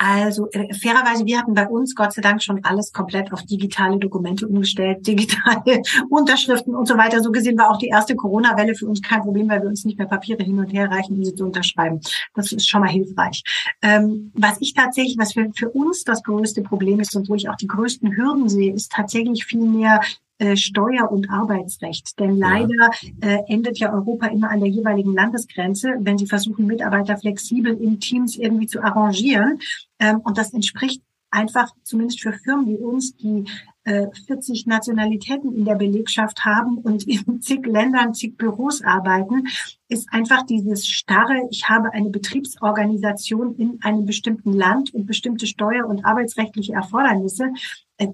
Also 0.02 0.48
äh, 0.52 0.72
fairerweise, 0.72 1.26
wir 1.26 1.38
hatten 1.38 1.52
bei 1.52 1.68
uns 1.68 1.94
Gott 1.94 2.14
sei 2.14 2.22
Dank 2.22 2.42
schon 2.42 2.64
alles 2.64 2.90
komplett 2.90 3.34
auf 3.34 3.42
digitale 3.42 3.98
Dokumente 3.98 4.48
umgestellt, 4.48 5.06
digitale 5.06 5.82
Unterschriften 6.08 6.74
und 6.74 6.88
so 6.88 6.96
weiter. 6.96 7.22
So 7.22 7.30
gesehen 7.30 7.58
war 7.58 7.70
auch 7.70 7.76
die 7.76 7.88
erste 7.88 8.16
Corona-Welle 8.16 8.74
für 8.74 8.86
uns 8.86 9.02
kein 9.02 9.20
Problem, 9.20 9.50
weil 9.50 9.60
wir 9.60 9.68
uns 9.68 9.84
nicht 9.84 9.98
mehr 9.98 10.06
Papiere 10.06 10.42
hin 10.42 10.58
und 10.58 10.72
her 10.72 10.90
reichen, 10.90 11.16
um 11.16 11.24
sie 11.24 11.34
zu 11.34 11.44
unterschreiben. 11.44 12.00
Das 12.34 12.50
ist 12.50 12.66
schon 12.66 12.80
mal 12.80 12.88
hilfreich. 12.88 13.42
Ähm, 13.82 14.32
was 14.32 14.56
ich 14.60 14.72
tatsächlich, 14.72 15.18
was 15.18 15.34
für, 15.34 15.50
für 15.54 15.68
uns 15.68 16.02
das 16.04 16.22
größte 16.22 16.62
Problem 16.62 17.00
ist 17.00 17.14
und 17.14 17.28
wo 17.28 17.34
ich 17.34 17.50
auch 17.50 17.56
die 17.56 17.66
größten 17.66 18.16
Hürden 18.16 18.48
sehe, 18.48 18.72
ist 18.72 18.92
tatsächlich 18.92 19.44
viel 19.44 19.66
mehr 19.66 20.00
äh, 20.38 20.56
Steuer- 20.56 21.12
und 21.12 21.28
Arbeitsrecht. 21.28 22.18
Denn 22.18 22.38
leider 22.38 22.90
äh, 23.20 23.40
endet 23.48 23.78
ja 23.78 23.92
Europa 23.92 24.28
immer 24.28 24.48
an 24.48 24.60
der 24.60 24.70
jeweiligen 24.70 25.12
Landesgrenze, 25.12 25.90
wenn 25.98 26.16
sie 26.16 26.26
versuchen, 26.26 26.64
Mitarbeiter 26.64 27.18
flexibel 27.18 27.74
in 27.74 28.00
Teams 28.00 28.36
irgendwie 28.36 28.66
zu 28.66 28.82
arrangieren. 28.82 29.58
Ähm, 30.00 30.20
und 30.20 30.36
das 30.38 30.52
entspricht 30.52 31.02
einfach 31.30 31.70
zumindest 31.84 32.20
für 32.20 32.32
Firmen 32.32 32.66
wie 32.66 32.76
uns, 32.76 33.16
die 33.16 33.44
äh, 33.84 34.08
40 34.26 34.66
Nationalitäten 34.66 35.54
in 35.54 35.64
der 35.64 35.76
Belegschaft 35.76 36.44
haben 36.44 36.78
und 36.78 37.04
in 37.04 37.40
zig 37.40 37.64
Ländern, 37.66 38.14
zig 38.14 38.36
Büros 38.36 38.82
arbeiten, 38.82 39.46
ist 39.88 40.12
einfach 40.12 40.44
dieses 40.44 40.86
starre, 40.86 41.48
ich 41.50 41.68
habe 41.68 41.92
eine 41.92 42.10
Betriebsorganisation 42.10 43.56
in 43.56 43.78
einem 43.82 44.04
bestimmten 44.04 44.52
Land 44.52 44.92
und 44.92 45.06
bestimmte 45.06 45.46
steuer- 45.46 45.86
und 45.86 46.04
arbeitsrechtliche 46.04 46.74
Erfordernisse. 46.74 47.52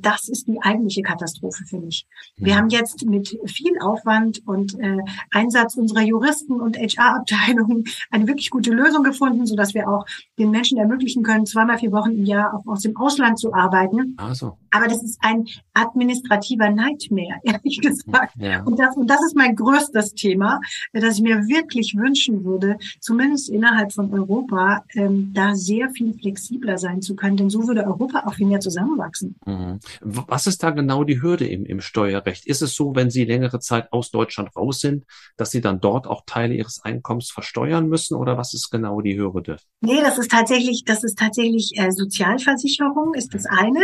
Das 0.00 0.28
ist 0.28 0.48
die 0.48 0.60
eigentliche 0.60 1.02
Katastrophe 1.02 1.64
für 1.64 1.78
mich. 1.78 2.06
Wir 2.36 2.52
ja. 2.52 2.58
haben 2.58 2.68
jetzt 2.70 3.04
mit 3.06 3.38
viel 3.46 3.78
Aufwand 3.80 4.42
und 4.46 4.78
äh, 4.80 4.98
Einsatz 5.30 5.76
unserer 5.76 6.02
Juristen 6.02 6.60
und 6.60 6.76
HR-Abteilungen 6.76 7.84
eine 8.10 8.26
wirklich 8.26 8.50
gute 8.50 8.72
Lösung 8.72 9.04
gefunden, 9.04 9.46
so 9.46 9.54
dass 9.54 9.74
wir 9.74 9.88
auch 9.88 10.04
den 10.38 10.50
Menschen 10.50 10.78
ermöglichen 10.78 11.22
können, 11.22 11.46
zweimal 11.46 11.78
vier 11.78 11.92
Wochen 11.92 12.10
im 12.10 12.24
Jahr 12.24 12.54
auch 12.54 12.66
aus 12.66 12.82
dem 12.82 12.96
Ausland 12.96 13.38
zu 13.38 13.54
arbeiten. 13.54 14.16
Also. 14.18 14.58
Aber 14.76 14.88
das 14.88 15.02
ist 15.02 15.18
ein 15.22 15.46
administrativer 15.72 16.70
Nightmare, 16.70 17.40
ehrlich 17.44 17.80
gesagt. 17.80 18.34
Ja. 18.38 18.62
Und, 18.62 18.78
das, 18.78 18.96
und 18.96 19.08
das 19.08 19.22
ist 19.24 19.36
mein 19.36 19.56
größtes 19.56 20.14
Thema, 20.14 20.60
dass 20.92 21.16
ich 21.16 21.22
mir 21.22 21.46
wirklich 21.46 21.94
wünschen 21.96 22.44
würde, 22.44 22.76
zumindest 23.00 23.48
innerhalb 23.48 23.92
von 23.92 24.12
Europa, 24.12 24.84
ähm, 24.94 25.32
da 25.34 25.54
sehr 25.54 25.90
viel 25.90 26.14
flexibler 26.14 26.78
sein 26.78 27.02
zu 27.02 27.16
können, 27.16 27.36
denn 27.36 27.50
so 27.50 27.66
würde 27.66 27.86
Europa 27.86 28.24
auch 28.26 28.34
viel 28.34 28.46
mehr 28.46 28.60
zusammenwachsen. 28.60 29.36
Mhm. 29.46 29.80
Was 30.00 30.46
ist 30.46 30.62
da 30.62 30.70
genau 30.70 31.04
die 31.04 31.22
Hürde 31.22 31.46
im, 31.46 31.64
im 31.64 31.80
Steuerrecht? 31.80 32.46
Ist 32.46 32.62
es 32.62 32.74
so, 32.74 32.94
wenn 32.94 33.10
Sie 33.10 33.24
längere 33.24 33.60
Zeit 33.60 33.92
aus 33.92 34.10
Deutschland 34.10 34.54
raus 34.56 34.80
sind, 34.80 35.04
dass 35.36 35.50
Sie 35.50 35.60
dann 35.60 35.80
dort 35.80 36.06
auch 36.06 36.22
Teile 36.26 36.54
Ihres 36.54 36.82
Einkommens 36.84 37.30
versteuern 37.30 37.88
müssen 37.88 38.16
oder 38.16 38.36
was 38.36 38.54
ist 38.54 38.70
genau 38.70 39.00
die 39.00 39.18
Hürde? 39.18 39.56
Nee, 39.80 40.00
das 40.02 40.18
ist 40.18 40.30
tatsächlich, 40.30 40.84
das 40.84 41.04
ist 41.04 41.18
tatsächlich 41.18 41.72
äh, 41.76 41.90
Sozialversicherung 41.90 43.14
ist 43.14 43.34
das 43.34 43.46
eine. 43.46 43.80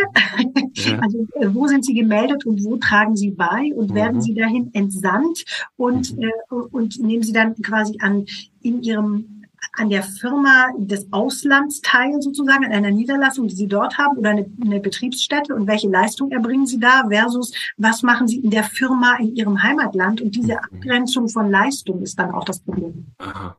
Ja. 0.90 0.98
Also 1.00 1.26
äh, 1.34 1.54
wo 1.54 1.66
sind 1.66 1.84
Sie 1.84 1.94
gemeldet 1.94 2.46
und 2.46 2.64
wo 2.64 2.76
tragen 2.76 3.16
Sie 3.16 3.30
bei 3.30 3.72
und 3.74 3.90
mhm. 3.90 3.94
werden 3.94 4.20
Sie 4.20 4.34
dahin 4.34 4.70
entsandt 4.74 5.44
und, 5.76 6.16
mhm. 6.16 6.22
äh, 6.22 6.54
und 6.70 6.98
nehmen 7.00 7.22
Sie 7.22 7.32
dann 7.32 7.54
quasi 7.56 7.98
an 8.00 8.26
in 8.62 8.82
Ihrem 8.82 9.42
an 9.74 9.88
der 9.88 10.02
Firma 10.02 10.66
des 10.76 11.10
Auslandsteil 11.12 12.20
sozusagen, 12.20 12.64
an 12.64 12.72
einer 12.72 12.90
Niederlassung, 12.90 13.48
die 13.48 13.54
Sie 13.54 13.68
dort 13.68 13.96
haben 13.96 14.18
oder 14.18 14.30
eine, 14.30 14.46
eine 14.60 14.80
Betriebsstätte 14.80 15.54
und 15.54 15.66
welche 15.66 15.88
Leistung 15.88 16.30
erbringen 16.30 16.66
Sie 16.66 16.78
da 16.78 17.04
versus 17.08 17.52
was 17.76 18.02
machen 18.02 18.28
Sie 18.28 18.40
in 18.40 18.50
der 18.50 18.64
Firma 18.64 19.16
in 19.18 19.34
Ihrem 19.34 19.62
Heimatland 19.62 20.20
und 20.20 20.34
diese 20.34 20.52
mhm. 20.52 20.58
Abgrenzung 20.58 21.28
von 21.28 21.50
Leistung 21.50 22.02
ist 22.02 22.18
dann 22.18 22.32
auch 22.32 22.44
das 22.44 22.60
Problem. 22.60 23.06
Aha. 23.18 23.56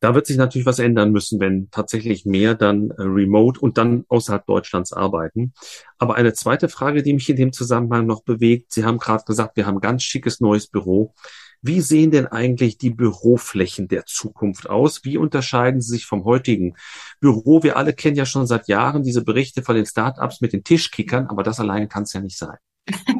Da 0.00 0.14
wird 0.14 0.26
sich 0.26 0.36
natürlich 0.36 0.66
was 0.66 0.78
ändern 0.78 1.10
müssen, 1.10 1.40
wenn 1.40 1.70
tatsächlich 1.70 2.26
mehr 2.26 2.54
dann 2.54 2.90
äh, 2.90 3.02
remote 3.02 3.58
und 3.60 3.78
dann 3.78 4.04
außerhalb 4.08 4.44
Deutschlands 4.46 4.92
arbeiten. 4.92 5.54
Aber 5.98 6.16
eine 6.16 6.34
zweite 6.34 6.68
Frage, 6.68 7.02
die 7.02 7.14
mich 7.14 7.28
in 7.30 7.36
dem 7.36 7.52
Zusammenhang 7.52 8.06
noch 8.06 8.22
bewegt. 8.22 8.72
Sie 8.72 8.84
haben 8.84 8.98
gerade 8.98 9.24
gesagt, 9.24 9.56
wir 9.56 9.66
haben 9.66 9.78
ein 9.78 9.80
ganz 9.80 10.02
schickes 10.02 10.40
neues 10.40 10.66
Büro. 10.66 11.14
Wie 11.62 11.80
sehen 11.80 12.10
denn 12.10 12.26
eigentlich 12.26 12.76
die 12.76 12.90
Büroflächen 12.90 13.88
der 13.88 14.04
Zukunft 14.04 14.68
aus? 14.68 15.04
Wie 15.04 15.16
unterscheiden 15.16 15.80
sie 15.80 15.92
sich 15.92 16.06
vom 16.06 16.24
heutigen 16.24 16.76
Büro? 17.20 17.62
Wir 17.62 17.76
alle 17.76 17.94
kennen 17.94 18.16
ja 18.16 18.26
schon 18.26 18.46
seit 18.46 18.68
Jahren 18.68 19.02
diese 19.02 19.24
Berichte 19.24 19.62
von 19.62 19.74
den 19.74 19.86
Startups 19.86 20.42
mit 20.42 20.52
den 20.52 20.62
Tischkickern, 20.62 21.26
aber 21.26 21.42
das 21.42 21.58
alleine 21.58 21.88
kann 21.88 22.02
es 22.02 22.12
ja 22.12 22.20
nicht 22.20 22.36
sein. 22.36 22.58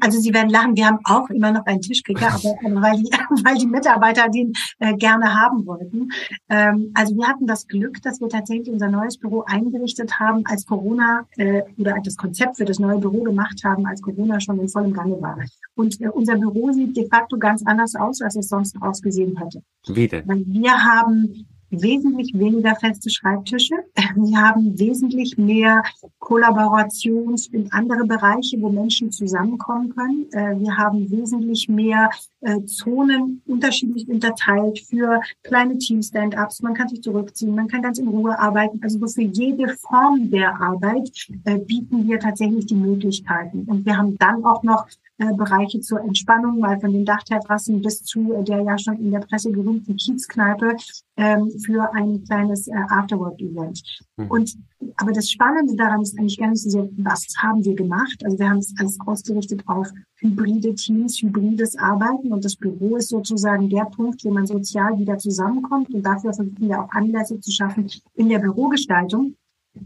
Also 0.00 0.20
Sie 0.20 0.32
werden 0.32 0.50
lachen, 0.50 0.76
wir 0.76 0.86
haben 0.86 0.98
auch 1.04 1.28
immer 1.30 1.52
noch 1.52 1.66
einen 1.66 1.80
Tischkicker, 1.80 2.28
aber 2.28 2.42
weil 2.82 2.96
die, 2.98 3.10
weil 3.44 3.56
die 3.56 3.66
Mitarbeiter 3.66 4.28
den 4.28 4.52
äh, 4.78 4.94
gerne 4.94 5.34
haben 5.34 5.66
wollten. 5.66 6.08
Ähm, 6.48 6.92
also 6.94 7.16
wir 7.16 7.26
hatten 7.26 7.46
das 7.46 7.66
Glück, 7.66 8.00
dass 8.02 8.20
wir 8.20 8.28
tatsächlich 8.28 8.70
unser 8.70 8.88
neues 8.88 9.18
Büro 9.18 9.44
eingerichtet 9.46 10.18
haben, 10.18 10.44
als 10.46 10.66
Corona 10.66 11.26
äh, 11.36 11.62
oder 11.78 11.96
das 12.02 12.16
Konzept 12.16 12.56
für 12.56 12.64
das 12.64 12.78
neue 12.78 12.98
Büro 12.98 13.22
gemacht 13.22 13.62
haben, 13.64 13.86
als 13.86 14.02
Corona 14.02 14.40
schon 14.40 14.60
in 14.60 14.68
vollem 14.68 14.92
Gange 14.92 15.20
war. 15.20 15.38
Und 15.74 16.00
äh, 16.00 16.08
unser 16.08 16.36
Büro 16.36 16.72
sieht 16.72 16.96
de 16.96 17.08
facto 17.08 17.38
ganz 17.38 17.62
anders 17.64 17.94
aus, 17.94 18.20
als 18.20 18.36
es 18.36 18.48
sonst 18.48 18.76
ausgesehen 18.80 19.36
hätte. 19.36 19.62
Wie 19.86 20.08
denn? 20.08 20.26
Weil 20.26 20.44
wir 20.46 20.72
haben 20.72 21.46
wesentlich 21.82 22.32
weniger 22.34 22.74
feste 22.76 23.10
Schreibtische. 23.10 23.74
Wir 24.14 24.38
haben 24.38 24.78
wesentlich 24.78 25.36
mehr 25.36 25.82
Kollaborations- 26.20 27.52
in 27.52 27.70
andere 27.72 28.04
Bereiche, 28.04 28.60
wo 28.60 28.68
Menschen 28.68 29.10
zusammenkommen 29.10 29.94
können. 29.94 30.26
Äh, 30.32 30.58
wir 30.60 30.76
haben 30.76 31.10
wesentlich 31.10 31.68
mehr 31.68 32.10
äh, 32.40 32.62
Zonen 32.64 33.42
unterschiedlich 33.46 34.08
unterteilt 34.08 34.80
für 34.80 35.20
kleine 35.42 35.78
Team-Stand-ups. 35.78 36.62
Man 36.62 36.74
kann 36.74 36.88
sich 36.88 37.02
zurückziehen, 37.02 37.54
man 37.54 37.68
kann 37.68 37.82
ganz 37.82 37.98
in 37.98 38.08
Ruhe 38.08 38.38
arbeiten. 38.38 38.80
Also 38.82 39.06
für 39.06 39.22
jede 39.22 39.68
Form 39.76 40.30
der 40.30 40.60
Arbeit 40.60 41.10
äh, 41.44 41.58
bieten 41.58 42.08
wir 42.08 42.18
tatsächlich 42.18 42.66
die 42.66 42.74
Möglichkeiten. 42.74 43.64
Und 43.66 43.86
wir 43.86 43.96
haben 43.96 44.16
dann 44.18 44.44
auch 44.44 44.62
noch 44.62 44.86
äh, 45.18 45.32
Bereiche 45.34 45.80
zur 45.80 46.00
Entspannung, 46.00 46.58
mal 46.58 46.78
von 46.78 46.92
den 46.92 47.04
Dachterrassen 47.04 47.80
bis 47.80 48.02
zu 48.02 48.34
äh, 48.34 48.44
der 48.44 48.60
ja 48.62 48.78
schon 48.78 48.98
in 48.98 49.10
der 49.10 49.20
Presse 49.20 49.50
gerühmten 49.50 49.96
Kiezkneipe 49.96 50.76
ähm, 51.16 51.50
für 51.64 51.92
ein 51.94 52.22
kleines 52.24 52.68
äh, 52.68 52.74
Afterwork-Event. 52.90 53.82
Mhm. 54.16 54.30
Und 54.30 54.56
aber 54.96 55.12
das 55.12 55.30
Spannende 55.30 55.74
daran 55.74 56.02
ist 56.02 56.18
eigentlich 56.18 56.38
gar 56.38 56.50
nicht 56.50 56.62
so 56.62 56.70
sehr, 56.70 56.88
was 56.98 57.26
haben 57.38 57.64
wir 57.64 57.74
gemacht? 57.74 58.22
Also 58.24 58.38
wir 58.38 58.48
haben 58.48 58.58
es 58.58 58.74
alles 58.78 58.98
ausgerichtet 59.06 59.62
auf 59.66 59.88
hybride 60.16 60.74
Teams, 60.74 61.20
hybrides 61.22 61.78
Arbeiten 61.78 62.32
und 62.32 62.44
das 62.44 62.56
Büro 62.56 62.96
ist 62.96 63.08
sozusagen 63.08 63.70
der 63.70 63.84
Punkt, 63.84 64.24
wo 64.24 64.30
man 64.30 64.46
sozial 64.46 64.98
wieder 64.98 65.18
zusammenkommt 65.18 65.90
und 65.94 66.02
dafür 66.02 66.34
versuchen 66.34 66.56
wir 66.58 66.82
auch 66.82 66.90
Anlässe 66.90 67.40
zu 67.40 67.50
schaffen 67.50 67.88
in 68.14 68.28
der 68.28 68.38
Bürogestaltung. 68.38 69.34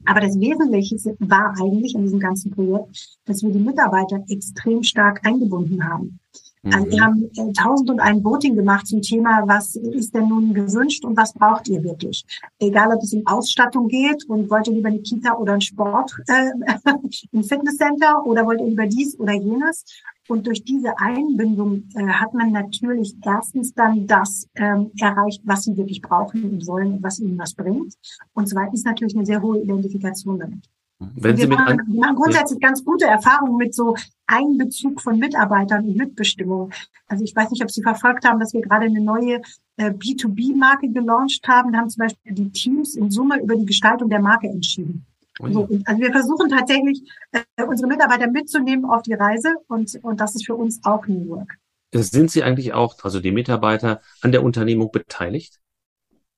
Aber 0.06 0.20
das 0.20 0.38
Wesentliche 0.38 0.96
war 1.20 1.54
eigentlich 1.60 1.94
in 1.94 2.02
diesem 2.02 2.20
ganzen 2.20 2.50
Projekt, 2.50 3.18
dass 3.24 3.42
wir 3.42 3.50
die 3.50 3.58
Mitarbeiter 3.58 4.22
extrem 4.28 4.82
stark 4.82 5.26
eingebunden 5.26 5.84
haben. 5.84 6.18
Also 6.64 6.90
wir 6.90 6.96
mhm. 6.96 7.00
haben 7.00 7.30
äh, 7.36 7.52
tausend 7.52 7.90
und 7.90 8.00
ein 8.00 8.22
Voting 8.22 8.54
gemacht 8.54 8.86
zum 8.86 9.00
Thema, 9.00 9.42
was 9.46 9.76
ist 9.76 10.14
denn 10.14 10.28
nun 10.28 10.52
gewünscht 10.52 11.04
und 11.04 11.16
was 11.16 11.32
braucht 11.32 11.68
ihr 11.68 11.82
wirklich? 11.82 12.24
Egal, 12.58 12.94
ob 12.94 13.02
es 13.02 13.14
um 13.14 13.26
Ausstattung 13.26 13.88
geht 13.88 14.28
und 14.28 14.50
wollt 14.50 14.68
ihr 14.68 14.74
lieber 14.74 14.88
eine 14.88 15.00
Kita 15.00 15.36
oder 15.38 15.54
ein 15.54 15.62
Sport, 15.62 16.12
äh, 16.26 16.50
ein 17.32 17.44
Fitnesscenter 17.44 18.26
oder 18.26 18.44
wollt 18.44 18.60
ihr 18.60 18.66
lieber 18.66 18.86
dies 18.86 19.18
oder 19.18 19.32
jenes? 19.32 19.84
Und 20.30 20.46
durch 20.46 20.62
diese 20.62 20.96
Einbindung 20.96 21.88
äh, 21.96 22.06
hat 22.06 22.32
man 22.34 22.52
natürlich 22.52 23.16
erstens 23.24 23.74
dann 23.74 24.06
das 24.06 24.46
ähm, 24.54 24.92
erreicht, 25.00 25.40
was 25.44 25.64
sie 25.64 25.76
wirklich 25.76 26.00
brauchen 26.00 26.44
und 26.44 26.66
wollen 26.68 26.92
und 26.92 27.02
was 27.02 27.18
ihnen 27.18 27.36
was 27.36 27.52
bringt. 27.52 27.94
Und 28.32 28.48
zweitens 28.48 28.84
natürlich 28.84 29.16
eine 29.16 29.26
sehr 29.26 29.42
hohe 29.42 29.60
Identifikation 29.60 30.38
damit. 30.38 30.68
Wenn 31.00 31.36
Sie 31.36 31.42
wir, 31.42 31.48
mit 31.48 31.58
machen, 31.58 31.80
wir 31.84 32.00
machen 32.00 32.14
grundsätzlich 32.14 32.60
ganz 32.60 32.84
gute 32.84 33.06
Erfahrungen 33.06 33.56
mit 33.56 33.74
so 33.74 33.96
Einbezug 34.28 35.00
von 35.00 35.18
Mitarbeitern 35.18 35.84
und 35.84 35.96
Mitbestimmung. 35.96 36.70
Also 37.08 37.24
ich 37.24 37.34
weiß 37.34 37.50
nicht, 37.50 37.64
ob 37.64 37.70
Sie 37.72 37.82
verfolgt 37.82 38.24
haben, 38.24 38.38
dass 38.38 38.52
wir 38.52 38.60
gerade 38.60 38.86
eine 38.86 39.00
neue 39.00 39.40
äh, 39.78 39.90
B2B-Marke 39.90 40.90
gelauncht 40.90 41.48
haben. 41.48 41.72
Da 41.72 41.78
haben 41.78 41.88
zum 41.88 42.04
Beispiel 42.04 42.34
die 42.34 42.52
Teams 42.52 42.94
in 42.94 43.10
Summe 43.10 43.42
über 43.42 43.56
die 43.56 43.66
Gestaltung 43.66 44.08
der 44.08 44.20
Marke 44.20 44.46
entschieden. 44.46 45.06
So, 45.40 45.68
also 45.84 46.00
wir 46.00 46.12
versuchen 46.12 46.50
tatsächlich, 46.50 47.02
äh, 47.32 47.64
unsere 47.64 47.88
Mitarbeiter 47.88 48.30
mitzunehmen 48.30 48.84
auf 48.84 49.02
die 49.02 49.14
Reise 49.14 49.54
und, 49.68 49.98
und 50.02 50.20
das 50.20 50.34
ist 50.34 50.46
für 50.46 50.54
uns 50.54 50.80
auch 50.84 51.06
New 51.06 51.28
Work. 51.28 51.56
Sind 51.92 52.30
Sie 52.30 52.42
eigentlich 52.42 52.72
auch, 52.72 52.96
also 53.02 53.20
die 53.20 53.32
Mitarbeiter, 53.32 54.00
an 54.20 54.32
der 54.32 54.44
Unternehmung 54.44 54.90
beteiligt? 54.92 55.58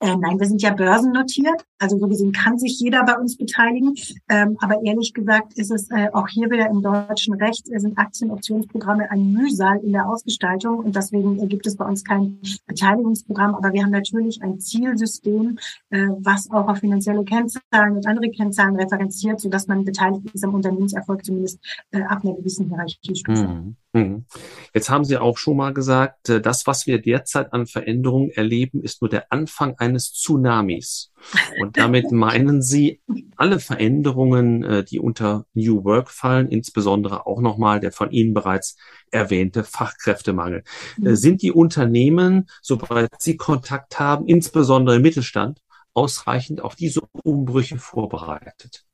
Äh, 0.03 0.17
nein, 0.17 0.41
wir 0.41 0.49
sind 0.49 0.61
ja 0.61 0.75
börsennotiert. 0.75 1.65
Also 1.79 1.97
so 1.97 2.09
gesehen 2.09 2.33
kann 2.33 2.59
sich 2.59 2.81
jeder 2.81 3.05
bei 3.05 3.17
uns 3.17 3.37
beteiligen. 3.37 3.95
Ähm, 4.29 4.57
aber 4.61 4.83
ehrlich 4.83 5.15
gesagt 5.15 5.57
ist 5.57 5.71
es 5.71 5.89
äh, 5.93 6.09
auch 6.13 6.27
hier 6.27 6.51
wieder 6.51 6.69
im 6.69 6.83
deutschen 6.83 7.35
Recht 7.35 7.71
äh, 7.71 7.79
sind 7.79 7.97
Aktienoptionsprogramme 7.97 9.09
ein 9.13 9.33
Mühsal 9.33 9.79
in 9.79 9.93
der 9.93 10.09
Ausgestaltung 10.09 10.81
und 10.81 10.97
deswegen 10.97 11.39
äh, 11.39 11.47
gibt 11.47 11.69
es 11.69 11.77
bei 11.77 11.85
uns 11.85 12.03
kein 12.03 12.41
Beteiligungsprogramm. 12.67 13.55
Aber 13.55 13.73
wir 13.73 13.85
haben 13.85 13.93
natürlich 13.93 14.43
ein 14.43 14.59
Zielsystem, 14.59 15.59
äh, 15.91 16.09
was 16.19 16.51
auch 16.51 16.67
auf 16.67 16.79
finanzielle 16.79 17.25
Kennzahlen 17.25 17.97
und 17.97 18.05
andere 18.05 18.29
Kennzahlen 18.31 18.75
referenziert, 18.75 19.41
sodass 19.41 19.69
man 19.69 19.85
beteiligt 19.85 20.35
ist 20.35 20.43
am 20.43 20.55
Unternehmenserfolg 20.55 21.25
zumindest 21.25 21.61
äh, 21.93 22.03
ab 22.03 22.25
einer 22.25 22.35
gewissen 22.35 22.69
Hierarchiestufe. 22.69 23.47
Mhm. 23.47 23.77
Mhm. 23.95 24.25
Jetzt 24.73 24.89
haben 24.89 25.05
Sie 25.05 25.19
auch 25.19 25.37
schon 25.37 25.59
mal 25.59 25.75
gesagt, 25.75 26.31
äh, 26.31 26.41
das, 26.41 26.67
was 26.67 26.87
wir 26.87 27.01
derzeit 27.01 27.53
an 27.53 27.67
Veränderungen 27.67 28.31
erleben, 28.31 28.83
ist 28.83 29.03
nur 29.03 29.11
der 29.11 29.31
Anfang 29.31 29.75
eines 29.79 30.15
Tsunamis. 30.15 31.13
Und 31.61 31.77
damit 31.77 32.11
meinen 32.11 32.63
Sie 32.63 33.03
alle 33.37 33.61
Veränderungen, 33.61 34.65
äh, 34.65 34.85
die 34.85 34.99
unter 34.99 35.45
New 35.53 35.85
Work 35.85 36.11
fallen, 36.11 36.49
insbesondere 36.49 37.27
auch 37.27 37.43
nochmal 37.43 37.81
der 37.81 37.93
von 37.93 38.11
Ihnen 38.11 38.33
bereits 38.33 38.77
erwähnte 39.11 39.63
Fachkräftemangel. 39.63 40.65
Äh, 40.97 41.11
mhm. 41.11 41.17
Sind 41.17 41.43
die 41.43 41.53
Unternehmen, 41.53 42.49
sobald 42.63 43.11
Sie 43.19 43.37
Kontakt 43.37 44.01
haben, 44.01 44.27
insbesondere 44.27 44.97
im 44.97 45.03
Mittelstand, 45.03 45.61
ausreichend 45.93 46.63
auf 46.63 46.77
diese 46.77 47.03
Umbrüche 47.25 47.77
vorbereitet? 47.77 48.87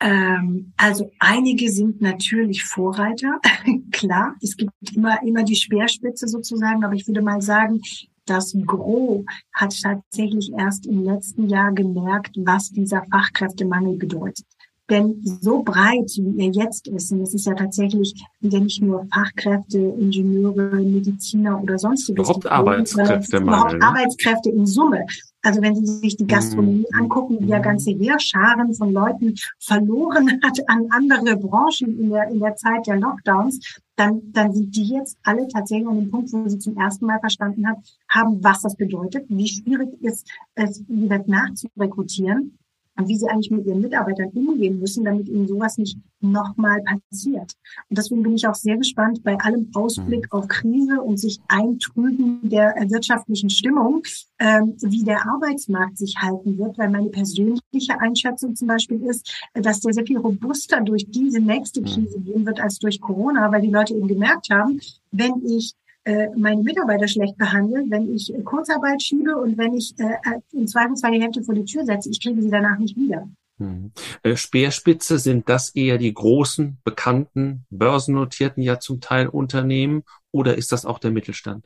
Ähm, 0.00 0.72
also 0.76 1.10
einige 1.18 1.70
sind 1.70 2.02
natürlich 2.02 2.64
Vorreiter, 2.64 3.40
klar. 3.92 4.34
Es 4.42 4.56
gibt 4.56 4.72
immer, 4.94 5.22
immer 5.22 5.42
die 5.42 5.56
Speerspitze 5.56 6.28
sozusagen, 6.28 6.84
aber 6.84 6.94
ich 6.94 7.06
würde 7.06 7.22
mal 7.22 7.40
sagen, 7.40 7.80
das 8.26 8.56
Gros 8.66 9.24
hat 9.52 9.80
tatsächlich 9.80 10.52
erst 10.52 10.86
im 10.86 11.04
letzten 11.04 11.48
Jahr 11.48 11.72
gemerkt, 11.72 12.36
was 12.36 12.70
dieser 12.70 13.04
Fachkräftemangel 13.10 13.96
bedeutet. 13.96 14.46
Denn 14.88 15.20
so 15.22 15.64
breit, 15.64 16.10
wie 16.16 16.38
er 16.38 16.50
jetzt 16.52 16.86
ist, 16.86 17.10
und 17.10 17.20
es 17.22 17.34
ist 17.34 17.46
ja 17.46 17.54
tatsächlich 17.54 18.14
ja 18.40 18.60
nicht 18.60 18.82
nur 18.82 19.06
Fachkräfte, 19.12 19.78
Ingenieure, 19.78 20.76
Mediziner 20.76 21.60
oder 21.60 21.76
sonstiges. 21.76 22.28
Überhaupt 22.28 22.46
Arbeitskräfte. 22.46 23.38
Überhaupt 23.38 23.72
ne? 23.72 23.82
Arbeitskräfte 23.82 24.50
in 24.50 24.64
Summe. 24.64 25.04
Also 25.46 25.62
wenn 25.62 25.76
Sie 25.76 25.86
sich 25.86 26.16
die 26.16 26.26
Gastronomie 26.26 26.86
mhm. 26.90 26.98
angucken, 26.98 27.38
die 27.38 27.46
ja 27.46 27.60
ganze 27.60 27.92
Heerscharen 27.92 28.74
von 28.74 28.92
Leuten 28.92 29.36
verloren 29.60 30.40
hat 30.42 30.58
an 30.68 30.88
andere 30.90 31.36
Branchen 31.36 31.96
in 32.00 32.10
der, 32.10 32.28
in 32.30 32.40
der 32.40 32.56
Zeit 32.56 32.88
der 32.88 32.96
Lockdowns, 32.96 33.80
dann, 33.94 34.32
dann 34.32 34.52
sind 34.52 34.74
die 34.74 34.88
jetzt 34.88 35.16
alle 35.22 35.46
tatsächlich 35.46 35.86
an 35.86 36.00
dem 36.00 36.10
Punkt, 36.10 36.32
wo 36.32 36.48
sie 36.48 36.58
zum 36.58 36.76
ersten 36.76 37.06
Mal 37.06 37.20
verstanden 37.20 37.64
haben, 37.64 37.80
haben, 38.08 38.42
was 38.42 38.62
das 38.62 38.74
bedeutet, 38.74 39.26
wie 39.28 39.46
schwierig 39.46 39.90
ist 40.02 40.26
es, 40.56 40.82
wieder 40.88 41.22
nachzurekrutieren 41.24 42.58
und 42.96 43.08
wie 43.08 43.16
sie 43.16 43.28
eigentlich 43.28 43.50
mit 43.50 43.66
ihren 43.66 43.80
Mitarbeitern 43.80 44.30
umgehen 44.30 44.80
müssen, 44.80 45.04
damit 45.04 45.28
ihnen 45.28 45.46
sowas 45.46 45.78
nicht 45.78 45.98
nochmal 46.20 46.82
passiert. 46.82 47.52
Und 47.88 47.98
deswegen 47.98 48.22
bin 48.22 48.34
ich 48.34 48.46
auch 48.46 48.54
sehr 48.54 48.76
gespannt 48.76 49.22
bei 49.22 49.38
allem 49.38 49.70
Ausblick 49.74 50.24
mhm. 50.32 50.38
auf 50.38 50.48
Krise 50.48 51.02
und 51.02 51.18
sich 51.18 51.40
Eintrüben 51.48 52.40
der 52.42 52.74
wirtschaftlichen 52.88 53.50
Stimmung, 53.50 54.02
ähm, 54.38 54.76
wie 54.80 55.04
der 55.04 55.26
Arbeitsmarkt 55.26 55.98
sich 55.98 56.16
halten 56.18 56.58
wird, 56.58 56.78
weil 56.78 56.90
meine 56.90 57.10
persönliche 57.10 58.00
Einschätzung 58.00 58.54
zum 58.54 58.68
Beispiel 58.68 59.02
ist, 59.02 59.46
dass 59.54 59.80
der 59.80 59.92
sehr 59.92 60.06
viel 60.06 60.18
robuster 60.18 60.80
durch 60.80 61.06
diese 61.08 61.40
nächste 61.40 61.80
mhm. 61.80 61.86
Krise 61.86 62.20
gehen 62.20 62.46
wird 62.46 62.60
als 62.60 62.78
durch 62.78 63.00
Corona, 63.00 63.52
weil 63.52 63.62
die 63.62 63.70
Leute 63.70 63.94
eben 63.94 64.08
gemerkt 64.08 64.48
haben, 64.50 64.80
wenn 65.10 65.44
ich 65.44 65.74
äh, 66.06 66.28
meine 66.36 66.62
Mitarbeiter 66.62 67.08
schlecht 67.08 67.36
behandeln, 67.36 67.90
wenn 67.90 68.14
ich 68.14 68.32
äh, 68.32 68.40
Kurzarbeit 68.42 69.02
schiebe 69.02 69.36
und 69.36 69.58
wenn 69.58 69.74
ich 69.74 69.92
äh, 69.98 70.14
im 70.52 70.68
Zweifelsfall 70.68 71.10
die 71.10 71.20
Hälfte 71.20 71.42
vor 71.42 71.56
die 71.56 71.64
Tür 71.64 71.84
setze, 71.84 72.10
ich 72.10 72.22
kriege 72.22 72.40
sie 72.40 72.48
danach 72.48 72.78
nicht 72.78 72.96
wieder. 72.96 73.28
Hm. 73.58 73.90
Speerspitze 74.34 75.18
sind 75.18 75.48
das 75.48 75.70
eher 75.70 75.98
die 75.98 76.14
großen, 76.14 76.78
bekannten, 76.84 77.64
börsennotierten 77.70 78.62
ja 78.62 78.78
zum 78.78 79.00
Teil 79.00 79.26
Unternehmen 79.26 80.04
oder 80.30 80.56
ist 80.56 80.70
das 80.70 80.84
auch 80.84 81.00
der 81.00 81.10
Mittelstand? 81.10 81.64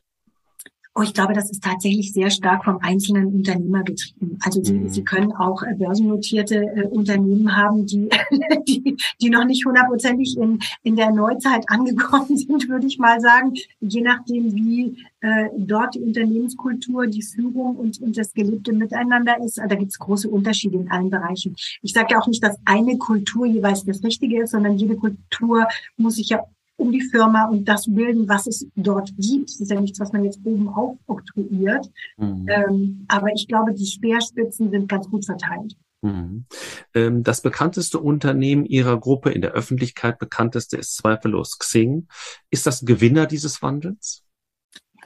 Oh, 0.96 1.03
ich 1.03 1.14
glaube, 1.14 1.35
das 1.35 1.50
ist 1.50 1.62
tatsächlich 1.62 2.12
sehr 2.12 2.31
stark 2.31 2.64
vom 2.64 2.79
einzelnen 2.79 3.26
Unternehmer 3.26 3.85
getrieben. 3.85 4.38
Also 4.44 4.61
die, 4.61 4.72
mhm. 4.72 4.88
Sie 4.88 5.05
können 5.05 5.33
auch 5.33 5.62
äh, 5.62 5.74
börsennotierte 5.74 6.57
äh, 6.57 6.87
Unternehmen 6.88 7.57
haben, 7.57 7.87
die, 7.87 8.09
die, 8.68 8.96
die 9.20 9.31
noch 9.31 9.44
nicht 9.44 9.64
hundertprozentig 9.64 10.37
in, 10.37 10.59
in 10.83 10.96
der 10.96 11.12
Neuzeit 11.12 11.64
angekommen 11.68 12.37
sind, 12.37 12.68
würde 12.68 12.88
ich 12.88 12.98
mal 12.98 13.20
sagen. 13.20 13.55
Je 13.81 14.00
nachdem, 14.00 14.53
wie 14.53 14.96
äh, 15.20 15.48
dort 15.57 15.94
die 15.94 16.00
Unternehmenskultur, 16.00 17.07
die 17.07 17.22
Führung 17.22 17.76
und, 17.76 18.00
und 18.00 18.18
das 18.18 18.33
gelebte 18.33 18.72
Miteinander 18.72 19.37
ist. 19.44 19.59
Da 19.59 19.74
gibt 19.76 19.92
es 19.92 19.98
große 19.98 20.29
Unterschiede 20.29 20.79
in 20.79 20.90
allen 20.90 21.11
Bereichen. 21.11 21.55
Ich 21.83 21.92
sage 21.92 22.09
ja 22.11 22.20
auch 22.20 22.26
nicht, 22.26 22.42
dass 22.42 22.59
eine 22.64 22.98
Kultur 22.98 23.46
jeweils 23.46 23.85
das 23.85 24.03
Richtige 24.03 24.42
ist, 24.42 24.50
sondern 24.50 24.76
jede 24.76 24.96
Kultur 24.96 25.68
muss 25.96 26.16
sich 26.16 26.31
ja 26.31 26.42
um 26.80 26.90
die 26.90 27.02
Firma 27.02 27.46
und 27.48 27.66
das 27.66 27.92
bilden, 27.92 28.28
was 28.28 28.46
es 28.46 28.66
dort 28.74 29.12
gibt. 29.16 29.50
Das 29.50 29.60
ist 29.60 29.70
ja 29.70 29.80
nichts, 29.80 30.00
was 30.00 30.12
man 30.12 30.24
jetzt 30.24 30.40
oben 30.44 30.68
aufoktroyiert. 30.68 31.90
Mhm. 32.16 32.46
Ähm, 32.48 33.04
aber 33.08 33.28
ich 33.34 33.46
glaube, 33.46 33.74
die 33.74 33.86
Speerspitzen 33.86 34.70
sind 34.70 34.88
ganz 34.88 35.08
gut 35.08 35.24
verteilt. 35.24 35.76
Mhm. 36.02 36.46
Ähm, 36.94 37.22
das 37.22 37.42
bekannteste 37.42 37.98
Unternehmen 37.98 38.64
Ihrer 38.64 38.98
Gruppe, 38.98 39.30
in 39.30 39.42
der 39.42 39.52
Öffentlichkeit 39.52 40.18
bekannteste, 40.18 40.78
ist 40.78 40.96
zweifellos 40.96 41.58
Xing. 41.58 42.08
Ist 42.50 42.66
das 42.66 42.84
Gewinner 42.84 43.26
dieses 43.26 43.60
Wandels? 43.62 44.24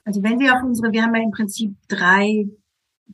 Also 0.04 0.22
wenn 0.22 0.38
Sie 0.38 0.50
auf 0.50 0.62
unsere, 0.62 0.92
wir 0.92 1.02
haben 1.02 1.14
ja 1.14 1.22
im 1.22 1.30
Prinzip 1.32 1.74
drei 1.88 2.46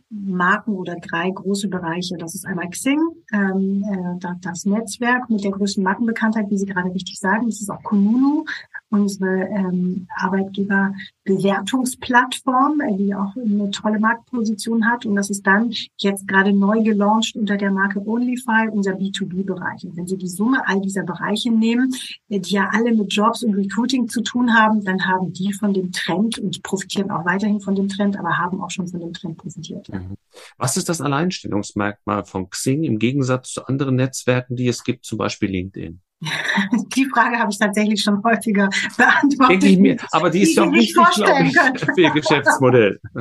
Marken 0.09 0.75
oder 0.75 0.97
drei 0.97 1.31
große 1.31 1.69
Bereiche. 1.69 2.17
Das 2.19 2.35
ist 2.35 2.47
einmal 2.47 2.69
Xing, 2.71 2.99
ähm, 3.33 3.85
äh, 3.85 4.35
das 4.41 4.65
Netzwerk 4.65 5.31
mit 5.31 5.45
der 5.45 5.53
größten 5.53 5.83
Markenbekanntheit, 5.83 6.51
wie 6.51 6.59
Sie 6.59 6.67
gerade 6.67 6.93
richtig 6.93 7.19
sagen. 7.19 7.47
Das 7.47 7.61
ist 7.61 7.71
auch 7.71 7.83
Kununu 7.83 8.45
unsere 8.91 9.49
ähm, 9.49 10.07
Arbeitgeberbewertungsplattform, 10.17 12.81
äh, 12.81 12.97
die 12.97 13.15
auch 13.15 13.37
eine 13.37 13.71
tolle 13.71 14.01
Marktposition 14.01 14.87
hat. 14.87 15.07
Und 15.07 15.15
das 15.15 15.31
ist 15.31 15.47
dann 15.47 15.73
jetzt 15.99 16.27
gerade 16.27 16.53
neu 16.53 16.83
gelauncht 16.83 17.37
unter 17.37 17.57
der 17.57 17.71
Marke 17.71 18.05
OnlyFi, 18.05 18.71
unser 18.73 18.91
B2B-Bereich. 18.93 19.85
Und 19.85 19.97
wenn 19.97 20.09
Sie 20.09 20.19
die 20.19 20.29
Summe 20.29 20.67
all 20.67 20.81
dieser 20.81 21.05
Bereiche 21.05 21.53
nehmen, 21.53 21.95
äh, 22.29 22.41
die 22.41 22.55
ja 22.55 22.69
alle 22.73 22.93
mit 22.95 23.13
Jobs 23.13 23.45
und 23.45 23.55
Recruiting 23.55 24.09
zu 24.09 24.23
tun 24.23 24.55
haben, 24.55 24.85
dann 24.85 25.07
haben 25.07 25.33
die 25.33 25.53
von 25.53 25.73
dem 25.73 25.93
Trend 25.93 26.39
und 26.39 26.61
profitieren 26.63 27.11
auch 27.11 27.25
weiterhin 27.25 27.61
von 27.61 27.77
dem 27.77 27.89
Trend, 27.89 28.19
aber 28.19 28.39
haben 28.39 28.61
auch 28.61 28.71
schon 28.71 28.89
von 28.89 29.01
dem 29.01 29.13
Trend 29.13 29.39
profitiert. 29.39 29.89
Mhm. 29.89 30.17
Was 30.59 30.77
ist 30.77 30.89
das 30.89 31.01
Alleinstellungsmerkmal 31.01 32.25
von 32.25 32.51
Xing 32.51 32.83
im 32.85 32.99
Gegensatz 32.99 33.53
zu 33.53 33.67
anderen 33.67 33.97
Netzwerken, 33.97 34.55
die 34.57 34.69
es 34.69 34.85
gibt, 34.85 35.05
zum 35.05 35.19
Beispiel 35.19 35.51
LinkedIn? 35.51 36.01
Die 36.97 37.07
Frage 37.07 37.39
habe 37.39 37.51
ich 37.51 37.59
tatsächlich 37.59 38.03
schon 38.03 38.23
häufiger 38.23 38.69
beantwortet. 38.97 39.63
Denke 39.63 39.81
mir, 39.81 39.97
aber 40.13 40.29
die 40.31 40.43
ist 40.43 40.57
doch 40.57 40.71
wichtig, 40.71 40.95
glaube 40.95 41.45
ich, 41.45 41.85
für 41.95 42.01
Ihr 42.01 42.11
Geschäftsmodell. 42.11 43.01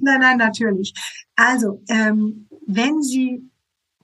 nein, 0.00 0.20
nein, 0.20 0.36
natürlich. 0.38 0.94
Also, 1.34 1.82
ähm, 1.88 2.48
wenn 2.66 3.02
Sie 3.02 3.50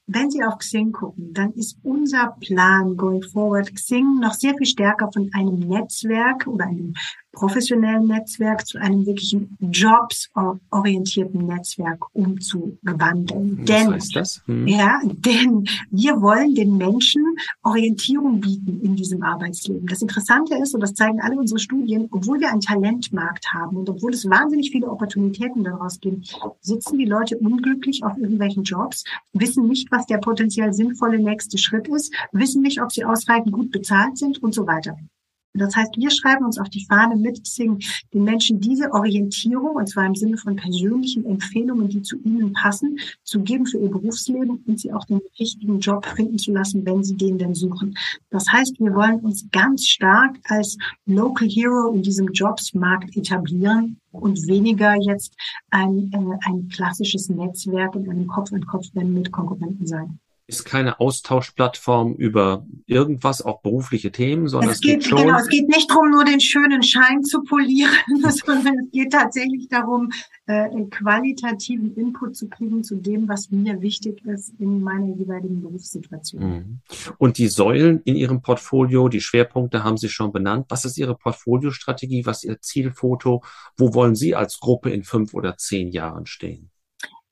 wenn 0.08 0.30
Sie 0.30 0.42
auf 0.44 0.58
Xing 0.58 0.92
gucken, 0.92 1.32
dann 1.34 1.52
ist 1.54 1.78
unser 1.82 2.36
Plan 2.40 2.96
going 2.96 3.22
forward 3.22 3.74
Xing 3.74 4.20
noch 4.20 4.34
sehr 4.34 4.54
viel 4.56 4.66
stärker 4.66 5.10
von 5.12 5.30
einem 5.34 5.58
Netzwerk 5.58 6.46
oder 6.46 6.66
einem 6.66 6.94
professionellen 7.36 8.06
Netzwerk 8.06 8.66
zu 8.66 8.78
einem 8.78 9.06
wirklichen 9.06 9.56
jobsorientierten 9.60 11.46
Netzwerk 11.46 12.02
umzuwandeln. 12.14 13.58
Was 13.58 13.64
denn, 13.66 13.92
heißt 13.92 14.16
das? 14.16 14.42
Hm. 14.46 14.66
ja, 14.66 15.00
denn 15.04 15.68
wir 15.90 16.20
wollen 16.22 16.54
den 16.54 16.76
Menschen 16.78 17.22
Orientierung 17.62 18.40
bieten 18.40 18.80
in 18.80 18.96
diesem 18.96 19.22
Arbeitsleben. 19.22 19.86
Das 19.86 20.00
Interessante 20.00 20.56
ist, 20.56 20.74
und 20.74 20.80
das 20.80 20.94
zeigen 20.94 21.20
alle 21.20 21.36
unsere 21.36 21.60
Studien, 21.60 22.08
obwohl 22.10 22.40
wir 22.40 22.50
einen 22.50 22.62
Talentmarkt 22.62 23.52
haben 23.52 23.76
und 23.76 23.88
obwohl 23.90 24.14
es 24.14 24.28
wahnsinnig 24.28 24.70
viele 24.70 24.90
Opportunitäten 24.90 25.62
daraus 25.62 26.00
gibt, 26.00 26.34
sitzen 26.62 26.98
die 26.98 27.04
Leute 27.04 27.36
unglücklich 27.36 28.02
auf 28.02 28.16
irgendwelchen 28.16 28.64
Jobs, 28.64 29.04
wissen 29.34 29.68
nicht, 29.68 29.92
was 29.92 30.06
der 30.06 30.18
potenziell 30.18 30.72
sinnvolle 30.72 31.18
nächste 31.18 31.58
Schritt 31.58 31.86
ist, 31.88 32.14
wissen 32.32 32.62
nicht, 32.62 32.80
ob 32.80 32.90
sie 32.90 33.04
ausreichend 33.04 33.52
gut 33.52 33.70
bezahlt 33.70 34.16
sind 34.16 34.42
und 34.42 34.54
so 34.54 34.66
weiter. 34.66 34.96
Das 35.58 35.74
heißt, 35.74 35.96
wir 35.96 36.10
schreiben 36.10 36.44
uns 36.44 36.58
auf 36.58 36.68
die 36.68 36.84
Fahne 36.84 37.16
mit 37.16 37.42
Xing, 37.42 37.78
den 38.12 38.24
Menschen 38.24 38.60
diese 38.60 38.92
Orientierung, 38.92 39.76
und 39.76 39.88
zwar 39.88 40.06
im 40.06 40.14
Sinne 40.14 40.36
von 40.36 40.56
persönlichen 40.56 41.24
Empfehlungen, 41.24 41.88
die 41.88 42.02
zu 42.02 42.16
ihnen 42.22 42.52
passen, 42.52 42.98
zu 43.22 43.40
geben 43.40 43.66
für 43.66 43.78
ihr 43.78 43.90
Berufsleben 43.90 44.62
und 44.66 44.80
sie 44.80 44.92
auch 44.92 45.04
den 45.04 45.20
richtigen 45.38 45.80
Job 45.80 46.06
finden 46.06 46.38
zu 46.38 46.52
lassen, 46.52 46.84
wenn 46.84 47.04
sie 47.04 47.16
den 47.16 47.38
denn 47.38 47.54
suchen. 47.54 47.96
Das 48.30 48.50
heißt, 48.50 48.78
wir 48.80 48.94
wollen 48.94 49.20
uns 49.20 49.46
ganz 49.50 49.86
stark 49.86 50.36
als 50.48 50.76
Local 51.06 51.48
Hero 51.48 51.92
in 51.92 52.02
diesem 52.02 52.28
Jobsmarkt 52.32 53.16
etablieren 53.16 53.98
und 54.12 54.46
weniger 54.46 54.94
jetzt 54.96 55.34
ein, 55.70 56.10
äh, 56.12 56.48
ein 56.48 56.68
klassisches 56.68 57.28
Netzwerk 57.28 57.94
in 57.94 58.10
einem 58.10 58.26
Kopf-an-Kopf-Rennen 58.26 59.14
mit 59.14 59.32
Konkurrenten 59.32 59.86
sein 59.86 60.18
ist 60.48 60.64
keine 60.64 61.00
Austauschplattform 61.00 62.14
über 62.14 62.64
irgendwas, 62.86 63.42
auch 63.42 63.62
berufliche 63.62 64.12
Themen, 64.12 64.46
sondern 64.46 64.70
es, 64.70 64.76
es 64.76 64.80
geht, 64.80 65.00
geht 65.00 65.08
schon. 65.08 65.18
Genau, 65.18 65.38
es 65.38 65.48
geht 65.48 65.68
nicht 65.68 65.90
darum, 65.90 66.10
nur 66.10 66.24
den 66.24 66.40
schönen 66.40 66.84
Schein 66.84 67.24
zu 67.24 67.42
polieren, 67.42 67.90
sondern 68.44 68.78
es 68.78 68.90
geht 68.92 69.12
tatsächlich 69.12 69.68
darum, 69.68 70.10
äh, 70.46 70.68
qualitativen 70.90 71.96
Input 71.96 72.36
zu 72.36 72.48
kriegen 72.48 72.84
zu 72.84 72.94
dem, 72.94 73.28
was 73.28 73.50
mir 73.50 73.80
wichtig 73.80 74.24
ist 74.24 74.54
in 74.60 74.82
meiner 74.82 75.16
jeweiligen 75.16 75.62
Berufssituation. 75.62 76.42
Mhm. 76.42 76.80
Und 77.18 77.38
die 77.38 77.48
Säulen 77.48 78.00
in 78.04 78.14
Ihrem 78.14 78.40
Portfolio, 78.40 79.08
die 79.08 79.20
Schwerpunkte 79.20 79.82
haben 79.82 79.96
Sie 79.96 80.08
schon 80.08 80.32
benannt. 80.32 80.66
Was 80.68 80.84
ist 80.84 80.96
Ihre 80.96 81.16
Portfoliostrategie? 81.16 82.24
Was 82.24 82.44
ist 82.44 82.50
Ihr 82.50 82.60
Zielfoto? 82.60 83.42
Wo 83.76 83.94
wollen 83.94 84.14
Sie 84.14 84.36
als 84.36 84.60
Gruppe 84.60 84.90
in 84.90 85.02
fünf 85.02 85.34
oder 85.34 85.56
zehn 85.56 85.90
Jahren 85.90 86.26
stehen? 86.26 86.70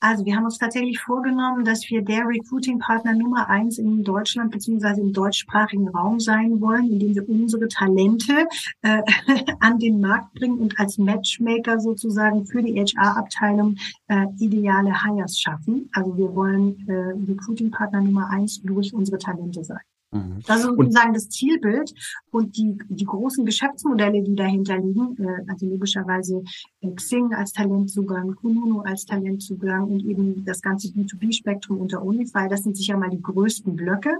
Also 0.07 0.27
wir 0.27 0.37
haben 0.37 0.45
uns 0.45 0.59
tatsächlich 0.59 1.01
vorgenommen, 1.01 1.64
dass 1.64 1.88
wir 1.88 2.03
der 2.03 2.27
Recruiting-Partner 2.29 3.14
Nummer 3.14 3.49
eins 3.49 3.79
in 3.79 4.05
Deutschland 4.05 4.51
beziehungsweise 4.51 5.01
im 5.01 5.14
deutschsprachigen 5.14 5.88
Raum 5.88 6.21
sein 6.21 6.61
wollen, 6.61 6.93
indem 6.93 7.14
wir 7.14 7.27
unsere 7.27 7.69
Talente 7.69 8.47
äh, 8.83 9.01
an 9.61 9.79
den 9.79 10.03
Markt 10.03 10.35
bringen 10.35 10.59
und 10.59 10.79
als 10.79 10.99
Matchmaker 10.99 11.81
sozusagen 11.81 12.45
für 12.45 12.62
die 12.62 12.79
HR-Abteilung 12.79 13.77
äh, 14.09 14.27
ideale 14.40 14.93
Hires 14.93 15.40
schaffen. 15.40 15.88
Also 15.95 16.14
wir 16.19 16.35
wollen 16.35 16.87
äh, 16.87 17.33
Recruiting-Partner 17.33 18.03
Nummer 18.03 18.29
eins 18.29 18.61
durch 18.61 18.93
unsere 18.93 19.17
Talente 19.17 19.64
sein. 19.64 19.81
Mhm. 20.14 20.42
Das 20.46 20.61
ist 20.61 20.66
sozusagen 20.66 21.12
das 21.12 21.29
Zielbild 21.29 21.92
und 22.31 22.57
die, 22.57 22.79
die 22.88 23.05
großen 23.05 23.44
Geschäftsmodelle, 23.44 24.22
die 24.22 24.37
dahinter 24.37 24.79
liegen, 24.79 25.16
äh, 25.18 25.44
also 25.48 25.66
logischerweise 25.66 26.42
äh, 26.81 26.90
Xing 26.92 27.35
als 27.35 27.53
Talentzugang, 27.53 28.37
Kununu 28.37 28.81
als 28.83 29.05
Talentzugang 29.05 29.88
und 29.90 30.05
eben 30.05 30.44
das 30.44 30.62
ganze 30.62 30.88
B2B-Spektrum 30.88 31.79
unter 31.79 32.03
Unify, 32.03 32.48
das 32.48 32.62
sind 32.62 32.77
sicher 32.77 32.96
mal 32.96 33.11
die 33.11 33.22
größten 33.22 33.74
Blöcke. 33.74 34.16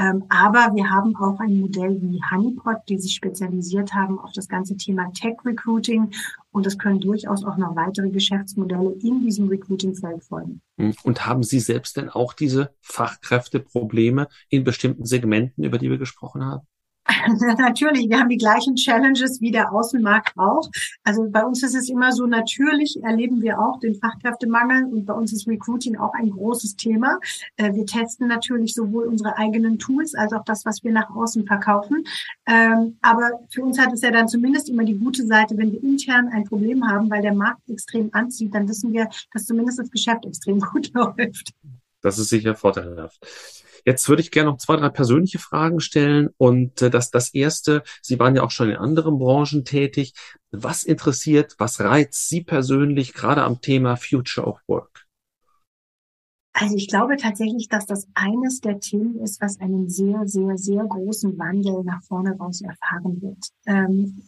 Ähm, 0.00 0.24
aber 0.28 0.74
wir 0.74 0.88
haben 0.88 1.16
auch 1.16 1.40
ein 1.40 1.60
Modell 1.60 2.00
wie 2.00 2.20
Honeypot, 2.30 2.78
die 2.88 2.98
sich 2.98 3.14
spezialisiert 3.14 3.92
haben 3.94 4.20
auf 4.20 4.30
das 4.32 4.48
ganze 4.48 4.76
Thema 4.76 5.10
Tech 5.12 5.34
Recruiting. 5.44 6.12
Und 6.52 6.66
es 6.66 6.78
können 6.78 7.00
durchaus 7.00 7.44
auch 7.44 7.56
noch 7.56 7.74
weitere 7.74 8.10
Geschäftsmodelle 8.10 8.92
in 9.02 9.20
diesem 9.22 9.48
Recruiting-Feld 9.48 10.24
folgen. 10.24 10.60
Hm. 10.78 10.94
Und 11.02 11.26
haben 11.26 11.42
Sie 11.42 11.60
selbst 11.60 11.96
denn 11.96 12.08
auch 12.08 12.32
diese 12.32 12.70
Fachkräfteprobleme 12.80 14.28
in 14.48 14.62
bestimmten 14.62 15.04
Segmenten, 15.04 15.64
über 15.64 15.78
die 15.78 15.90
wir 15.90 15.98
gesprochen 15.98 16.44
haben? 16.44 16.66
natürlich, 17.58 18.08
wir 18.08 18.18
haben 18.18 18.28
die 18.28 18.36
gleichen 18.36 18.76
Challenges 18.76 19.40
wie 19.40 19.50
der 19.50 19.72
Außenmarkt 19.72 20.32
auch. 20.36 20.68
Also 21.04 21.28
bei 21.30 21.44
uns 21.44 21.62
ist 21.62 21.74
es 21.74 21.88
immer 21.88 22.12
so, 22.12 22.26
natürlich 22.26 22.98
erleben 23.02 23.40
wir 23.40 23.58
auch 23.58 23.80
den 23.80 23.94
Fachkräftemangel 23.94 24.84
und 24.84 25.06
bei 25.06 25.14
uns 25.14 25.32
ist 25.32 25.48
Recruiting 25.48 25.96
auch 25.96 26.12
ein 26.14 26.30
großes 26.30 26.76
Thema. 26.76 27.18
Äh, 27.56 27.72
wir 27.74 27.86
testen 27.86 28.28
natürlich 28.28 28.74
sowohl 28.74 29.04
unsere 29.04 29.36
eigenen 29.38 29.78
Tools 29.78 30.14
als 30.14 30.32
auch 30.32 30.44
das, 30.44 30.64
was 30.64 30.84
wir 30.84 30.92
nach 30.92 31.10
außen 31.10 31.46
verkaufen. 31.46 32.04
Ähm, 32.46 32.98
aber 33.00 33.30
für 33.50 33.62
uns 33.62 33.78
hat 33.78 33.92
es 33.92 34.02
ja 34.02 34.10
dann 34.10 34.28
zumindest 34.28 34.68
immer 34.68 34.84
die 34.84 34.98
gute 34.98 35.26
Seite, 35.26 35.56
wenn 35.56 35.72
wir 35.72 35.82
intern 35.82 36.28
ein 36.28 36.44
Problem 36.44 36.86
haben, 36.86 37.10
weil 37.10 37.22
der 37.22 37.34
Markt 37.34 37.68
extrem 37.68 38.10
anzieht, 38.12 38.54
dann 38.54 38.68
wissen 38.68 38.92
wir, 38.92 39.08
dass 39.32 39.46
zumindest 39.46 39.78
das 39.78 39.90
Geschäft 39.90 40.26
extrem 40.26 40.60
gut 40.72 40.92
läuft. 40.92 41.52
Das 42.00 42.18
ist 42.18 42.28
sicher 42.28 42.54
vorteilhaft. 42.54 43.18
Jetzt 43.88 44.06
würde 44.06 44.20
ich 44.20 44.30
gerne 44.30 44.50
noch 44.50 44.58
zwei, 44.58 44.76
drei 44.76 44.90
persönliche 44.90 45.38
Fragen 45.38 45.80
stellen. 45.80 46.28
Und 46.36 46.82
äh, 46.82 46.90
das, 46.90 47.10
das 47.10 47.32
erste, 47.32 47.82
Sie 48.02 48.18
waren 48.18 48.36
ja 48.36 48.42
auch 48.42 48.50
schon 48.50 48.68
in 48.68 48.76
anderen 48.76 49.18
Branchen 49.18 49.64
tätig. 49.64 50.12
Was 50.50 50.84
interessiert, 50.84 51.54
was 51.56 51.80
reizt 51.80 52.28
Sie 52.28 52.42
persönlich 52.42 53.14
gerade 53.14 53.42
am 53.44 53.62
Thema 53.62 53.96
Future 53.96 54.46
of 54.46 54.60
Work? 54.66 55.06
Also 56.52 56.76
ich 56.76 56.88
glaube 56.88 57.16
tatsächlich, 57.16 57.68
dass 57.70 57.86
das 57.86 58.06
eines 58.12 58.60
der 58.60 58.78
Themen 58.78 59.20
ist, 59.20 59.40
was 59.40 59.58
einen 59.58 59.88
sehr, 59.88 60.26
sehr, 60.26 60.58
sehr 60.58 60.84
großen 60.84 61.38
Wandel 61.38 61.82
nach 61.82 62.02
vorne 62.02 62.36
raus 62.36 62.60
erfahren 62.60 63.22
wird. 63.22 63.48
Ähm, 63.64 64.22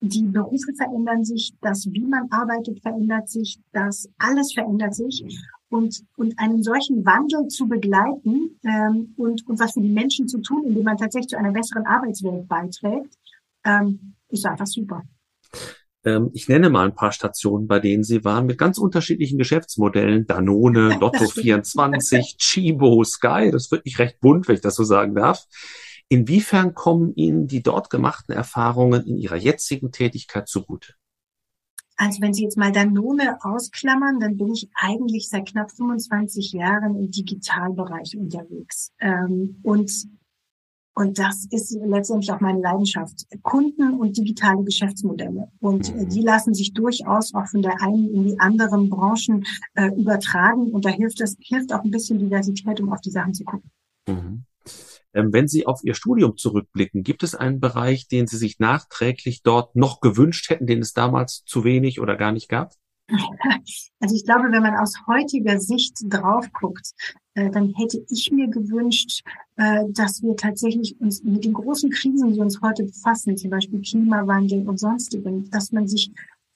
die 0.00 0.24
Berufe 0.24 0.74
verändern 0.76 1.24
sich, 1.24 1.54
das, 1.62 1.86
wie 1.90 2.04
man 2.04 2.30
arbeitet, 2.30 2.82
verändert 2.82 3.30
sich, 3.30 3.58
das 3.72 4.10
alles 4.18 4.52
verändert 4.52 4.94
sich. 4.94 5.24
Und, 5.72 6.04
und 6.16 6.38
einen 6.38 6.62
solchen 6.62 7.06
Wandel 7.06 7.48
zu 7.48 7.66
begleiten 7.66 8.60
ähm, 8.62 9.14
und, 9.16 9.46
und 9.48 9.58
was 9.58 9.72
für 9.72 9.80
die 9.80 9.88
Menschen 9.88 10.28
zu 10.28 10.42
tun, 10.42 10.66
indem 10.66 10.84
man 10.84 10.98
tatsächlich 10.98 11.30
zu 11.30 11.38
einer 11.38 11.52
besseren 11.52 11.86
Arbeitswelt 11.86 12.46
beiträgt, 12.46 13.16
ähm, 13.64 14.14
ist 14.28 14.44
einfach 14.44 14.66
super. 14.66 15.02
Ähm, 16.04 16.30
ich 16.34 16.46
nenne 16.46 16.68
mal 16.68 16.86
ein 16.86 16.94
paar 16.94 17.12
Stationen, 17.12 17.68
bei 17.68 17.78
denen 17.78 18.04
Sie 18.04 18.22
waren, 18.22 18.44
mit 18.44 18.58
ganz 18.58 18.76
unterschiedlichen 18.76 19.38
Geschäftsmodellen. 19.38 20.26
Danone, 20.26 20.90
Lotto24, 21.00 22.36
Chibo, 22.36 23.02
Sky. 23.02 23.50
Das 23.50 23.70
wird 23.70 23.86
nicht 23.86 23.98
recht 23.98 24.20
bunt, 24.20 24.48
wenn 24.48 24.56
ich 24.56 24.60
das 24.60 24.74
so 24.74 24.84
sagen 24.84 25.14
darf. 25.14 25.46
Inwiefern 26.08 26.74
kommen 26.74 27.14
Ihnen 27.14 27.46
die 27.46 27.62
dort 27.62 27.88
gemachten 27.88 28.34
Erfahrungen 28.34 29.06
in 29.06 29.16
Ihrer 29.16 29.36
jetzigen 29.36 29.90
Tätigkeit 29.90 30.48
zugute? 30.48 30.92
Also 31.96 32.20
wenn 32.20 32.34
Sie 32.34 32.42
jetzt 32.42 32.56
mal 32.56 32.72
Danone 32.72 33.38
ausklammern, 33.42 34.18
dann 34.20 34.36
bin 34.36 34.52
ich 34.52 34.68
eigentlich 34.74 35.28
seit 35.28 35.48
knapp 35.48 35.70
25 35.70 36.52
Jahren 36.52 36.96
im 36.96 37.10
Digitalbereich 37.10 38.16
unterwegs. 38.16 38.92
Ähm, 38.98 39.60
und, 39.62 40.08
und 40.94 41.18
das 41.18 41.46
ist 41.50 41.76
letztendlich 41.84 42.32
auch 42.32 42.40
meine 42.40 42.60
Leidenschaft. 42.60 43.26
Kunden 43.42 43.94
und 43.94 44.16
digitale 44.16 44.64
Geschäftsmodelle. 44.64 45.48
Und 45.60 45.94
mhm. 45.94 46.08
die 46.08 46.22
lassen 46.22 46.54
sich 46.54 46.72
durchaus 46.72 47.34
auch 47.34 47.46
von 47.46 47.62
der 47.62 47.80
einen 47.82 48.08
in 48.12 48.24
die 48.24 48.40
anderen 48.40 48.88
Branchen 48.88 49.44
äh, 49.74 49.88
übertragen. 49.88 50.72
Und 50.72 50.84
da 50.84 50.90
hilft 50.90 51.20
es, 51.20 51.36
hilft 51.40 51.72
auch 51.72 51.84
ein 51.84 51.90
bisschen 51.90 52.18
Diversität, 52.18 52.80
um 52.80 52.92
auf 52.92 53.00
die 53.00 53.10
Sachen 53.10 53.34
zu 53.34 53.44
gucken. 53.44 53.70
Mhm. 54.08 54.44
Ähm, 55.14 55.32
wenn 55.32 55.48
Sie 55.48 55.66
auf 55.66 55.80
Ihr 55.84 55.94
Studium 55.94 56.36
zurückblicken, 56.36 57.02
gibt 57.02 57.22
es 57.22 57.34
einen 57.34 57.60
Bereich, 57.60 58.08
den 58.08 58.26
Sie 58.26 58.36
sich 58.36 58.58
nachträglich 58.58 59.42
dort 59.42 59.76
noch 59.76 60.00
gewünscht 60.00 60.50
hätten, 60.50 60.66
den 60.66 60.80
es 60.80 60.92
damals 60.92 61.44
zu 61.44 61.64
wenig 61.64 62.00
oder 62.00 62.16
gar 62.16 62.32
nicht 62.32 62.48
gab? 62.48 62.72
Also 64.00 64.16
ich 64.16 64.24
glaube, 64.24 64.50
wenn 64.50 64.62
man 64.62 64.76
aus 64.76 64.94
heutiger 65.06 65.60
Sicht 65.60 65.98
drauf 66.04 66.46
guckt, 66.52 66.92
äh, 67.34 67.50
dann 67.50 67.74
hätte 67.76 68.04
ich 68.08 68.30
mir 68.30 68.48
gewünscht, 68.48 69.22
äh, 69.56 69.84
dass 69.90 70.22
wir 70.22 70.36
tatsächlich 70.36 70.98
uns 71.00 71.22
mit 71.22 71.44
den 71.44 71.52
großen 71.52 71.90
Krisen, 71.90 72.32
die 72.32 72.40
uns 72.40 72.60
heute 72.62 72.84
befassen, 72.84 73.36
zum 73.36 73.50
Beispiel 73.50 73.80
Klimawandel 73.80 74.66
und 74.66 74.78
sonstigen, 74.78 75.50
dass 75.50 75.72
man 75.72 75.88
sich 75.88 76.10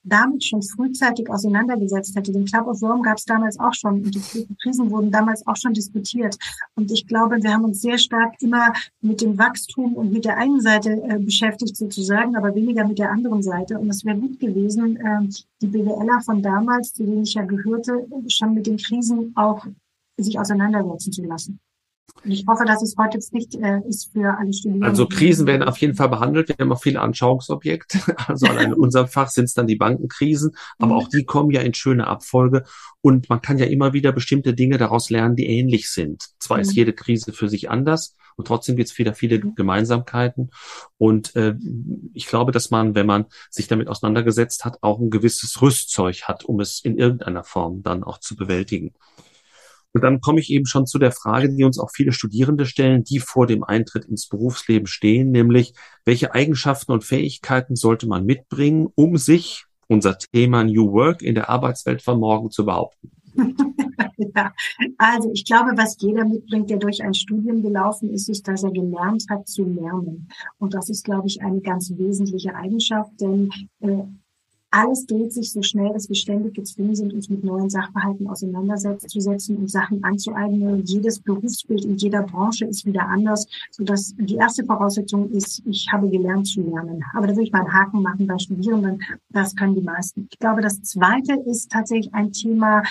damit 0.07 0.43
schon 0.43 0.61
frühzeitig 0.61 1.29
auseinandergesetzt 1.29 2.15
hätte. 2.15 2.31
Den 2.31 2.45
Club 2.45 2.67
of 2.67 2.81
Rome 2.81 3.01
gab 3.01 3.17
es 3.17 3.25
damals 3.25 3.59
auch 3.59 3.73
schon 3.73 4.03
und 4.03 4.15
die 4.15 4.47
Krisen 4.61 4.89
wurden 4.91 5.11
damals 5.11 5.45
auch 5.47 5.55
schon 5.55 5.73
diskutiert. 5.73 6.37
Und 6.75 6.91
ich 6.91 7.05
glaube, 7.07 7.37
wir 7.41 7.53
haben 7.53 7.65
uns 7.65 7.81
sehr 7.81 7.97
stark 7.97 8.33
immer 8.41 8.73
mit 9.01 9.21
dem 9.21 9.37
Wachstum 9.37 9.93
und 9.95 10.11
mit 10.11 10.25
der 10.25 10.37
einen 10.37 10.61
Seite 10.61 11.01
äh, 11.03 11.19
beschäftigt 11.19 11.75
sozusagen, 11.75 12.35
aber 12.35 12.55
weniger 12.55 12.87
mit 12.87 12.99
der 12.99 13.11
anderen 13.11 13.43
Seite. 13.43 13.79
Und 13.79 13.89
es 13.89 14.05
wäre 14.05 14.17
gut 14.17 14.39
gewesen, 14.39 14.97
äh, 14.97 15.27
die 15.61 15.67
BWLer 15.67 16.21
von 16.21 16.41
damals, 16.41 16.93
zu 16.93 17.03
denen 17.03 17.23
ich 17.23 17.33
ja 17.33 17.43
gehörte, 17.43 18.07
schon 18.27 18.53
mit 18.53 18.67
den 18.67 18.77
Krisen 18.77 19.33
auch 19.35 19.65
sich 20.17 20.39
auseinandersetzen 20.39 21.11
zu 21.11 21.23
lassen. 21.23 21.59
Und 22.23 22.31
ich 22.31 22.45
hoffe, 22.47 22.65
dass 22.65 22.81
es 22.81 22.95
heute 22.97 23.19
nicht 23.31 23.55
äh, 23.55 23.79
ist 23.87 24.11
für 24.11 24.37
alle 24.37 24.51
Studierenden. 24.51 24.89
Also 24.89 25.07
Krisen 25.07 25.45
werden 25.47 25.63
auf 25.63 25.77
jeden 25.77 25.95
Fall 25.95 26.09
behandelt. 26.09 26.49
Wir 26.49 26.55
haben 26.59 26.71
auch 26.71 26.81
viele 26.81 27.01
Anschauungsobjekte. 27.01 27.99
Also 28.27 28.47
allein 28.47 28.67
in 28.67 28.73
unserem 28.73 29.07
Fach 29.07 29.29
sind 29.29 29.45
es 29.45 29.53
dann 29.53 29.67
die 29.67 29.75
Bankenkrisen, 29.75 30.55
aber 30.79 30.93
mhm. 30.93 30.97
auch 30.97 31.07
die 31.07 31.23
kommen 31.23 31.51
ja 31.51 31.61
in 31.61 31.73
schöne 31.73 32.07
Abfolge. 32.07 32.63
Und 33.01 33.29
man 33.29 33.41
kann 33.41 33.57
ja 33.57 33.65
immer 33.65 33.93
wieder 33.93 34.11
bestimmte 34.11 34.53
Dinge 34.53 34.77
daraus 34.77 35.09
lernen, 35.09 35.35
die 35.35 35.45
ähnlich 35.45 35.89
sind. 35.89 36.29
Zwar 36.39 36.57
mhm. 36.57 36.61
ist 36.61 36.73
jede 36.73 36.93
Krise 36.93 37.31
für 37.31 37.47
sich 37.47 37.69
anders 37.69 38.15
und 38.37 38.47
trotzdem 38.47 38.75
gibt 38.75 38.89
es 38.89 38.97
wieder 38.97 39.13
viele 39.13 39.39
mhm. 39.39 39.55
Gemeinsamkeiten. 39.55 40.51
Und 40.97 41.35
äh, 41.35 41.55
ich 42.13 42.27
glaube, 42.27 42.51
dass 42.51 42.71
man, 42.71 42.95
wenn 42.95 43.05
man 43.05 43.25
sich 43.49 43.67
damit 43.67 43.87
auseinandergesetzt 43.87 44.65
hat, 44.65 44.77
auch 44.81 44.99
ein 44.99 45.09
gewisses 45.09 45.61
Rüstzeug 45.61 46.23
hat, 46.23 46.45
um 46.45 46.59
es 46.59 46.79
in 46.83 46.97
irgendeiner 46.97 47.43
Form 47.43 47.83
dann 47.83 48.03
auch 48.03 48.19
zu 48.19 48.35
bewältigen. 48.35 48.93
Und 49.93 50.03
dann 50.03 50.21
komme 50.21 50.39
ich 50.39 50.51
eben 50.51 50.65
schon 50.65 50.85
zu 50.85 50.99
der 50.99 51.11
Frage, 51.11 51.49
die 51.49 51.63
uns 51.63 51.79
auch 51.79 51.89
viele 51.93 52.11
Studierende 52.11 52.65
stellen, 52.65 53.03
die 53.03 53.19
vor 53.19 53.47
dem 53.47 53.63
Eintritt 53.63 54.05
ins 54.05 54.27
Berufsleben 54.27 54.87
stehen, 54.87 55.31
nämlich 55.31 55.73
welche 56.05 56.33
Eigenschaften 56.33 56.91
und 56.91 57.03
Fähigkeiten 57.03 57.75
sollte 57.75 58.07
man 58.07 58.25
mitbringen, 58.25 58.87
um 58.95 59.17
sich, 59.17 59.65
unser 59.87 60.17
Thema 60.17 60.63
New 60.63 60.91
Work, 60.91 61.21
in 61.21 61.35
der 61.35 61.49
Arbeitswelt 61.49 62.01
von 62.01 62.19
morgen 62.19 62.51
zu 62.51 62.65
behaupten? 62.65 63.11
ja, 64.35 64.53
also 64.97 65.31
ich 65.31 65.45
glaube, 65.45 65.71
was 65.75 65.97
jeder 65.99 66.25
mitbringt, 66.25 66.69
der 66.69 66.77
durch 66.77 67.03
ein 67.03 67.13
Studium 67.13 67.61
gelaufen 67.61 68.09
ist, 68.11 68.29
ist, 68.29 68.47
dass 68.47 68.63
er 68.63 68.71
gelernt 68.71 69.25
hat 69.29 69.47
zu 69.47 69.63
lernen. 69.63 70.27
Und 70.57 70.73
das 70.73 70.89
ist, 70.89 71.05
glaube 71.05 71.27
ich, 71.27 71.41
eine 71.41 71.61
ganz 71.61 71.91
wesentliche 71.95 72.55
Eigenschaft, 72.55 73.11
denn 73.21 73.49
äh, 73.79 74.03
alles 74.69 75.05
dreht 75.05 75.33
sich 75.33 75.51
so 75.51 75.61
schnell, 75.61 75.93
dass 75.93 76.09
wir 76.09 76.15
ständig 76.15 76.55
gezwungen 76.55 76.95
sind, 76.95 77.13
uns 77.13 77.29
mit 77.29 77.43
neuen 77.43 77.69
Sachverhalten 77.69 78.27
auseinanderzusetzen 78.27 79.57
und 79.57 79.69
Sachen 79.69 80.03
anzueignen. 80.03 80.83
Jedes 80.83 81.19
Berufsbild 81.19 81.85
in 81.85 81.95
jeder 81.97 82.23
Branche 82.23 82.65
ist 82.65 82.85
wieder 82.85 83.07
anders, 83.07 83.47
sodass 83.71 84.13
die 84.17 84.35
erste 84.35 84.65
Voraussetzung 84.65 85.29
ist, 85.31 85.61
ich 85.65 85.87
habe 85.91 86.09
gelernt 86.09 86.47
zu 86.47 86.61
lernen. 86.61 87.03
Aber 87.13 87.27
da 87.27 87.33
würde 87.33 87.43
ich 87.43 87.51
mal 87.51 87.61
einen 87.61 87.73
Haken 87.73 88.01
machen 88.01 88.27
bei 88.27 88.37
Studierenden. 88.37 89.01
Das 89.29 89.55
können 89.55 89.75
die 89.75 89.81
meisten. 89.81 90.27
Ich 90.31 90.39
glaube, 90.39 90.61
das 90.61 90.81
zweite 90.81 91.33
ist 91.45 91.71
tatsächlich 91.71 92.13
ein 92.13 92.31
Thema, 92.31 92.83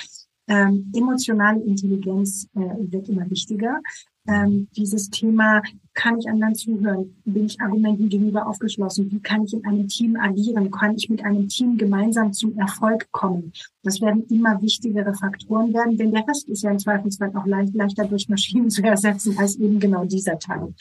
ähm, 0.49 0.93
emotionale 0.95 1.61
Intelligenz 1.61 2.49
äh, 2.55 2.61
wird 2.91 3.09
immer 3.09 3.29
wichtiger 3.29 3.81
ähm, 4.29 4.69
dieses 4.77 5.11
Thema, 5.11 5.63
kann 5.97 6.19
ich 6.21 6.29
anderen 6.29 6.55
zuhören? 6.55 7.17
Bin 7.25 7.47
ich 7.47 7.61
Argumenten 7.61 8.09
gegenüber 8.09 8.47
aufgeschlossen? 8.47 9.11
Wie 9.11 9.19
kann 9.19 9.45
ich 9.45 9.55
in 9.55 9.65
einem 9.65 9.89
Team 9.89 10.17
agieren? 10.17 10.71
Kann 10.71 10.95
ich 10.95 11.09
mit 11.09 11.25
einem 11.25 11.49
Team 11.49 11.77
gemeinsam 11.77 12.33
zum 12.33 12.57
Erfolg 12.57 13.11
kommen? 13.11 13.53
Das 13.83 14.01
werden 14.01 14.25
immer 14.29 14.61
wichtigere 14.63 15.15
Faktoren 15.15 15.73
werden, 15.75 15.97
denn 15.97 16.13
der 16.13 16.29
Rest 16.29 16.49
ist 16.49 16.63
ja 16.63 16.71
im 16.71 16.79
Zweifelsfall 16.79 17.33
auch 17.35 17.47
leicht, 17.47 17.75
leichter 17.75 18.05
durch 18.05 18.29
Maschinen 18.29 18.71
zu 18.77 18.83
ersetzen 18.83 19.37
als 19.39 19.57
eben 19.57 19.81
genau 19.81 20.05
dieser 20.05 20.39
Teil. 20.39 20.75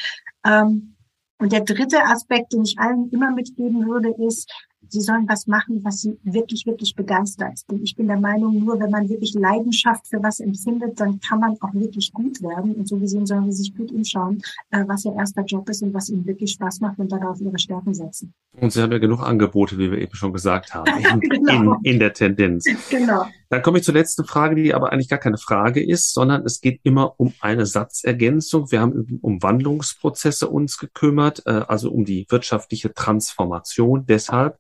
Ähm, 0.46 0.96
und 1.38 1.52
der 1.52 1.62
dritte 1.62 2.04
Aspekt, 2.04 2.54
den 2.54 2.64
ich 2.64 2.78
allen 2.78 3.10
immer 3.10 3.32
mitgeben 3.32 3.88
würde, 3.88 4.14
ist, 4.26 4.52
sie 4.90 5.02
sollen 5.02 5.28
was 5.28 5.48
machen, 5.48 5.84
was 5.84 6.02
sie 6.02 6.18
wirklich, 6.24 6.66
wirklich 6.66 6.96
begeistert. 6.96 7.60
Denn 7.70 7.84
ich 7.84 7.96
bin 7.96 8.08
der 8.08 8.20
Meinung, 8.20 8.64
nur 8.64 8.80
wenn 8.80 8.90
man 8.90 9.10
wirklich 9.10 9.34
Leidenschaft 9.34 10.08
für 10.08 10.22
was 10.22 10.40
empfindet, 10.40 11.00
dann 11.00 11.20
kann 11.20 11.40
man 11.40 11.56
auch 11.62 11.74
wirklich 11.74 12.12
gut 12.14 12.42
werden. 12.42 12.76
Und 12.76 12.88
so 12.88 12.98
gesehen 12.98 13.26
sollen 13.26 13.52
sie 13.52 13.64
sich 13.64 13.76
gut 13.76 13.92
umschauen, 13.92 14.42
äh, 14.72 14.84
was 14.88 15.06
ihr 15.06 15.14
erster 15.16 15.44
Job 15.44 15.70
ist 15.70 15.82
und 15.82 15.94
was 15.94 16.10
ihnen 16.10 16.26
wirklich 16.26 16.52
Spaß 16.52 16.82
macht 16.82 17.00
und 17.00 17.12
darauf 17.12 17.40
ihre 17.42 17.60
Stärken 17.60 17.94
setzen. 17.94 18.34
Und 18.60 18.72
sie 18.72 18.82
haben 18.82 18.92
ja 18.92 19.00
genug 19.00 19.22
Angebote, 19.22 19.78
wie 19.78 19.92
wir 19.92 20.00
eben 20.00 20.16
schon 20.16 20.34
gesagt 20.34 20.74
haben, 20.74 20.86
in, 21.14 21.20
genau. 21.20 21.74
in, 21.84 21.94
in 21.94 22.00
der 22.00 22.14
Tendenz. 22.14 22.66
Genau. 22.90 23.26
Dann 23.50 23.62
komme 23.62 23.78
ich 23.78 23.84
zur 23.84 23.94
letzten 23.94 24.26
Frage, 24.26 24.56
die 24.56 24.74
aber 24.74 24.92
eigentlich 24.92 25.10
gar 25.10 25.20
keine 25.20 25.38
Frage 25.38 25.84
ist, 25.84 26.14
sondern 26.14 26.44
es 26.46 26.62
geht 26.62 26.80
immer 26.84 27.20
um 27.20 27.34
eine 27.40 27.66
Satzergänzung. 27.66 28.72
Wir 28.72 28.82
haben 28.82 29.20
um 29.22 29.42
Wandlungsprozesse 29.42 30.50
uns 30.50 30.78
gekümmert, 30.78 31.44
äh, 31.46 31.62
also 31.68 31.92
um 31.92 32.06
die 32.06 32.26
wirtschaftliche 32.30 32.94
Transformation. 32.94 34.06
Deshalb 34.08 34.58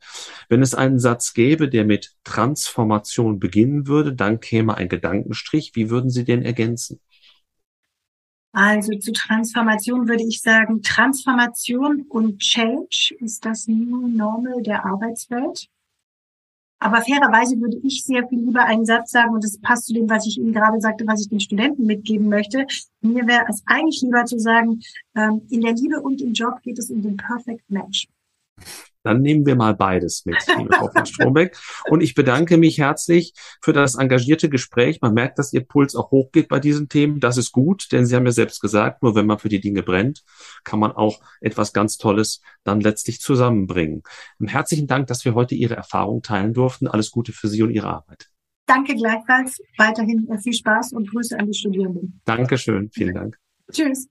wenn 0.49 0.61
es 0.61 0.75
einen 0.75 0.99
Satz 0.99 1.33
gäbe, 1.33 1.69
der 1.69 1.85
mit 1.85 2.15
Transformation 2.23 3.39
beginnen 3.39 3.87
würde, 3.87 4.13
dann 4.13 4.39
käme 4.39 4.75
ein 4.75 4.89
Gedankenstrich. 4.89 5.71
Wie 5.75 5.89
würden 5.89 6.09
Sie 6.09 6.23
den 6.23 6.43
ergänzen? 6.43 6.99
Also 8.51 8.97
zu 8.99 9.11
Transformation 9.11 10.07
würde 10.07 10.23
ich 10.23 10.41
sagen, 10.41 10.81
Transformation 10.81 12.05
und 12.07 12.39
Change 12.39 13.15
ist 13.19 13.43
das 13.43 13.67
New 13.67 14.07
Normal 14.07 14.61
der 14.61 14.85
Arbeitswelt. 14.85 15.67
Aber 16.79 17.01
fairerweise 17.01 17.59
würde 17.59 17.79
ich 17.83 18.05
sehr 18.05 18.27
viel 18.27 18.39
lieber 18.39 18.63
einen 18.63 18.85
Satz 18.85 19.11
sagen, 19.11 19.33
und 19.33 19.43
das 19.43 19.59
passt 19.59 19.87
zu 19.87 19.93
dem, 19.93 20.09
was 20.09 20.25
ich 20.25 20.37
Ihnen 20.37 20.53
gerade 20.53 20.79
sagte, 20.79 21.05
was 21.07 21.21
ich 21.21 21.29
den 21.29 21.39
Studenten 21.41 21.85
mitgeben 21.85 22.29
möchte. 22.29 22.65
Mir 23.01 23.27
wäre 23.27 23.45
es 23.49 23.61
eigentlich 23.65 24.01
lieber 24.01 24.23
zu 24.23 24.39
sagen, 24.39 24.81
ähm, 25.15 25.41
in 25.49 25.61
der 25.61 25.73
Liebe 25.73 25.99
und 26.01 26.21
im 26.21 26.31
Job 26.33 26.61
geht 26.61 26.79
es 26.79 26.89
um 26.89 27.01
den 27.01 27.17
Perfect 27.17 27.69
Match. 27.69 28.07
Dann 29.05 29.21
nehmen 29.21 29.45
wir 29.45 29.55
mal 29.55 29.75
beides 29.75 30.25
mit, 30.25 30.35
liebe 30.57 30.75
Frau 30.75 30.89
von 30.89 31.05
Strombeck. 31.05 31.57
Und 31.89 32.01
ich 32.01 32.15
bedanke 32.15 32.57
mich 32.57 32.79
herzlich 32.79 33.33
für 33.61 33.71
das 33.71 33.95
engagierte 33.95 34.49
Gespräch. 34.49 34.99
Man 35.01 35.13
merkt, 35.13 35.37
dass 35.37 35.53
Ihr 35.53 35.63
Puls 35.63 35.95
auch 35.95 36.11
hochgeht 36.11 36.47
bei 36.47 36.59
diesen 36.59 36.89
Themen. 36.89 37.19
Das 37.19 37.37
ist 37.37 37.51
gut, 37.51 37.91
denn 37.91 38.05
Sie 38.05 38.15
haben 38.15 38.25
ja 38.25 38.31
selbst 38.31 38.61
gesagt, 38.61 39.03
nur 39.03 39.15
wenn 39.15 39.27
man 39.27 39.37
für 39.37 39.49
die 39.49 39.61
Dinge 39.61 39.83
brennt, 39.83 40.23
kann 40.63 40.79
man 40.79 40.91
auch 40.91 41.21
etwas 41.39 41.71
ganz 41.71 41.97
Tolles 41.97 42.41
dann 42.63 42.81
letztlich 42.81 43.21
zusammenbringen. 43.21 44.01
Und 44.39 44.47
herzlichen 44.47 44.87
Dank, 44.87 45.07
dass 45.07 45.23
wir 45.23 45.35
heute 45.35 45.53
Ihre 45.53 45.75
Erfahrung 45.75 46.23
teilen 46.23 46.53
durften. 46.53 46.87
Alles 46.87 47.11
Gute 47.11 47.31
für 47.31 47.47
Sie 47.47 47.61
und 47.61 47.69
Ihre 47.69 47.87
Arbeit. 47.87 48.29
Danke 48.65 48.95
gleichfalls. 48.95 49.61
Weiterhin 49.77 50.27
viel 50.41 50.53
Spaß 50.53 50.93
und 50.93 51.11
Grüße 51.11 51.37
an 51.37 51.45
die 51.45 51.53
Studierenden. 51.53 52.21
Dankeschön. 52.25 52.89
Vielen 52.91 53.13
Dank. 53.13 53.37
Tschüss. 53.71 54.07